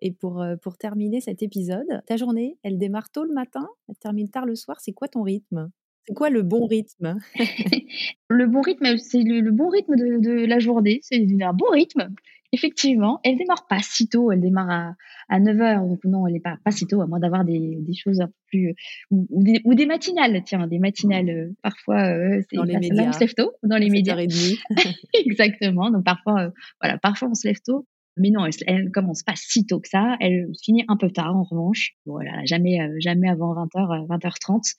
[0.00, 2.02] et pour, pour terminer cet épisode.
[2.06, 4.80] Ta journée, elle démarre tôt le matin, elle termine tard le soir.
[4.80, 5.70] C'est quoi ton rythme?
[6.06, 7.18] C'est quoi le bon rythme?
[8.28, 10.98] Le bon rythme, c'est le, bon rythme de, de la journée.
[11.02, 12.10] C'est un bon rythme
[12.52, 14.94] effectivement, elle démarre pas si tôt, elle démarre à,
[15.28, 17.76] à 9 h donc non, elle n'est pas, pas si tôt, à moins d'avoir des,
[17.80, 18.74] des choses un peu plus,
[19.10, 23.08] ou, ou, des, matinales, tiens, des matinales, euh, parfois, euh, dans les médias.
[23.08, 24.16] on se lève tôt, dans les médias.
[25.14, 26.50] Exactement, donc parfois, euh,
[26.80, 27.86] voilà, parfois on se lève tôt.
[28.18, 30.16] Mais non, elle, ne commence pas si tôt que ça.
[30.20, 31.90] Elle finit un peu tard, en revanche.
[32.06, 34.72] Voilà, jamais, jamais avant 20h, 20h30.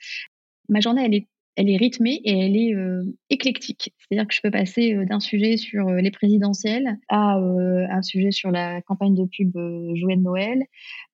[0.69, 3.93] Ma journée, elle est elle est rythmée et elle est euh, éclectique.
[3.97, 8.31] C'est-à-dire que je peux passer euh, d'un sujet sur euh, les présidentielles à un sujet
[8.31, 9.53] sur la campagne de pub
[9.95, 10.63] Jouet de Noël,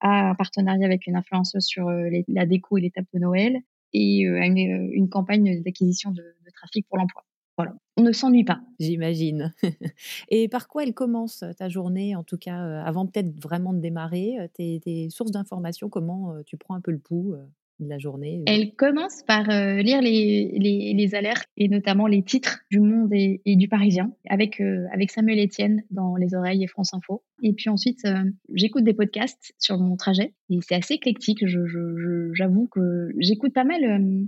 [0.01, 3.59] à un partenariat avec une influenceuse sur la déco et l'étape de Noël,
[3.93, 6.23] et à une, campagne d'acquisition de,
[6.55, 7.23] trafic pour l'emploi.
[7.57, 8.61] Voilà, on ne s'ennuie pas.
[8.79, 9.53] J'imagine.
[10.29, 14.35] Et par quoi elle commence ta journée, en tout cas, avant peut-être vraiment de démarrer
[14.53, 17.35] tes, tes sources d'informations, comment tu prends un peu le pouls
[17.87, 18.43] la journée euh.
[18.47, 23.67] Elle commence par euh, lire les, alertes et notamment les titres du Monde et, du
[23.67, 27.23] Parisien avec, euh, avec Samuel Etienne dans Les Oreilles et France Info.
[27.41, 28.07] Et puis ensuite,
[28.53, 31.45] j'écoute des podcasts sur mon trajet et c'est assez éclectique.
[31.45, 33.81] J'avoue que j'écoute pas mal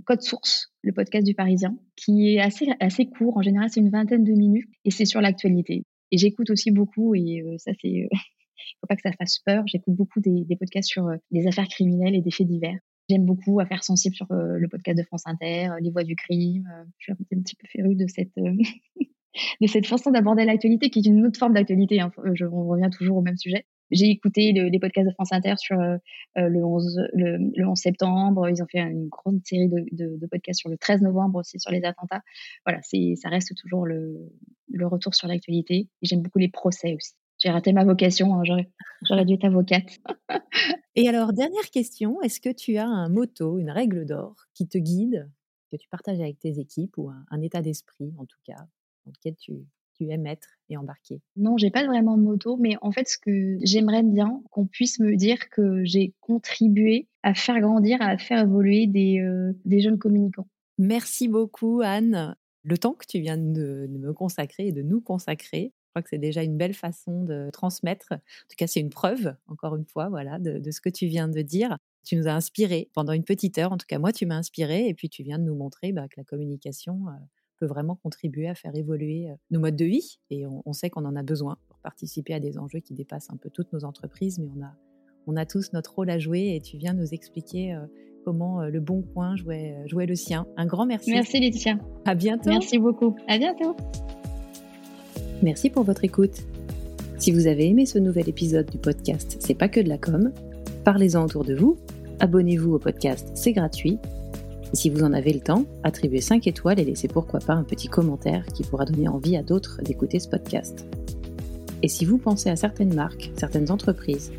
[0.04, 3.38] Code Source, le podcast du Parisien, qui est assez, assez court.
[3.38, 5.84] En général, c'est une vingtaine de minutes et c'est sur l'actualité.
[6.12, 8.08] Et j'écoute aussi beaucoup et ça, c'est.
[8.80, 9.64] faut pas que ça fasse peur.
[9.66, 12.78] J'écoute beaucoup des, des podcasts sur les affaires criminelles et des faits divers.
[13.08, 16.16] J'aime beaucoup Affaires sensibles sur euh, le podcast de France Inter, euh, Les voix du
[16.16, 16.68] crime.
[16.72, 18.34] Euh, je suis un petit peu férue de cette,
[19.60, 22.00] de cette façon d'aborder l'actualité qui est une autre forme d'actualité.
[22.00, 22.10] Hein.
[22.34, 23.64] Je, on revient toujours au même sujet.
[23.92, 28.48] J'ai écouté les podcasts de France Inter sur le, 11, le, le, 11 septembre.
[28.48, 31.60] Ils ont fait une grande série de, de, de, podcasts sur le 13 novembre aussi
[31.60, 32.22] sur les attentats.
[32.64, 34.28] Voilà, ça reste toujours le,
[34.72, 35.88] le retour sur l'actualité.
[36.02, 37.12] J'aime beaucoup les procès aussi.
[37.38, 38.42] J'ai raté ma vocation, hein,
[39.02, 40.00] j'aurais dû être avocate.
[40.94, 44.78] Et alors, dernière question, est-ce que tu as un motto, une règle d'or qui te
[44.78, 45.30] guide,
[45.70, 48.66] que tu partages avec tes équipes ou un, état d'esprit en tout cas,
[49.04, 52.76] dans lequel tu, tu aimes être et embarquer Non, j'ai pas vraiment de motto, mais
[52.80, 57.60] en fait, ce que j'aimerais bien qu'on puisse me dire que j'ai contribué à faire
[57.60, 60.48] grandir, à faire évoluer des, euh, des jeunes communicants.
[60.78, 62.36] Merci beaucoup, Anne.
[62.62, 66.18] Le temps que tu viens de me consacrer et de nous consacrer crois que c'est
[66.18, 68.08] déjà une belle façon de transmettre.
[68.12, 71.26] En tout cas, c'est une preuve, encore une fois, voilà, de, ce que tu viens
[71.26, 71.78] de dire.
[72.04, 73.72] Tu nous as inspiré pendant une petite heure.
[73.72, 74.88] En tout cas, moi, tu m'as inspiré.
[74.88, 77.12] Et puis, tu viens de nous montrer bah, que la communication euh,
[77.58, 80.18] peut vraiment contribuer à faire évoluer euh, nos modes de vie.
[80.28, 83.38] Et on, sait qu'on en a besoin pour participer à des enjeux qui dépassent un
[83.38, 84.38] peu toutes nos entreprises.
[84.38, 84.74] Mais on a,
[85.26, 86.56] on a tous notre rôle à jouer.
[86.56, 87.86] Et tu viens nous expliquer euh,
[88.22, 90.46] comment le bon coin jouait, jouait le sien.
[90.58, 91.10] Un grand merci.
[91.10, 91.78] Merci, Laetitia.
[92.04, 92.50] À bientôt.
[92.50, 93.16] Merci beaucoup.
[93.26, 93.74] À bientôt.
[95.42, 96.44] Merci pour votre écoute.
[97.18, 100.32] Si vous avez aimé ce nouvel épisode du podcast C'est pas que de la com,
[100.82, 101.76] parlez-en autour de vous,
[102.20, 103.98] abonnez-vous au podcast, c'est gratuit.
[104.72, 107.64] Et si vous en avez le temps, attribuez 5 étoiles et laissez pourquoi pas un
[107.64, 110.86] petit commentaire qui pourra donner envie à d'autres d'écouter ce podcast.
[111.82, 114.32] Et si vous pensez à certaines marques, certaines entreprises,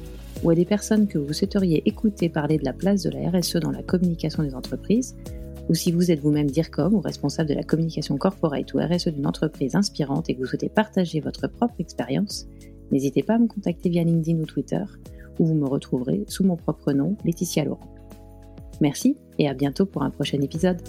[0.44, 3.58] ou à des personnes que vous souhaiteriez écouter parler de la place de la RSE
[3.58, 5.16] dans la communication des entreprises,
[5.70, 9.28] ou si vous êtes vous-même DIRCOM ou responsable de la communication corporate ou RSE d'une
[9.28, 12.48] entreprise inspirante et que vous souhaitez partager votre propre expérience,
[12.92, 14.84] n'hésitez pas à me contacter via LinkedIn ou Twitter,
[15.40, 17.94] où vous me retrouverez sous mon propre nom, Laetitia Laurent.
[18.82, 20.82] Merci et à bientôt pour un prochain épisode.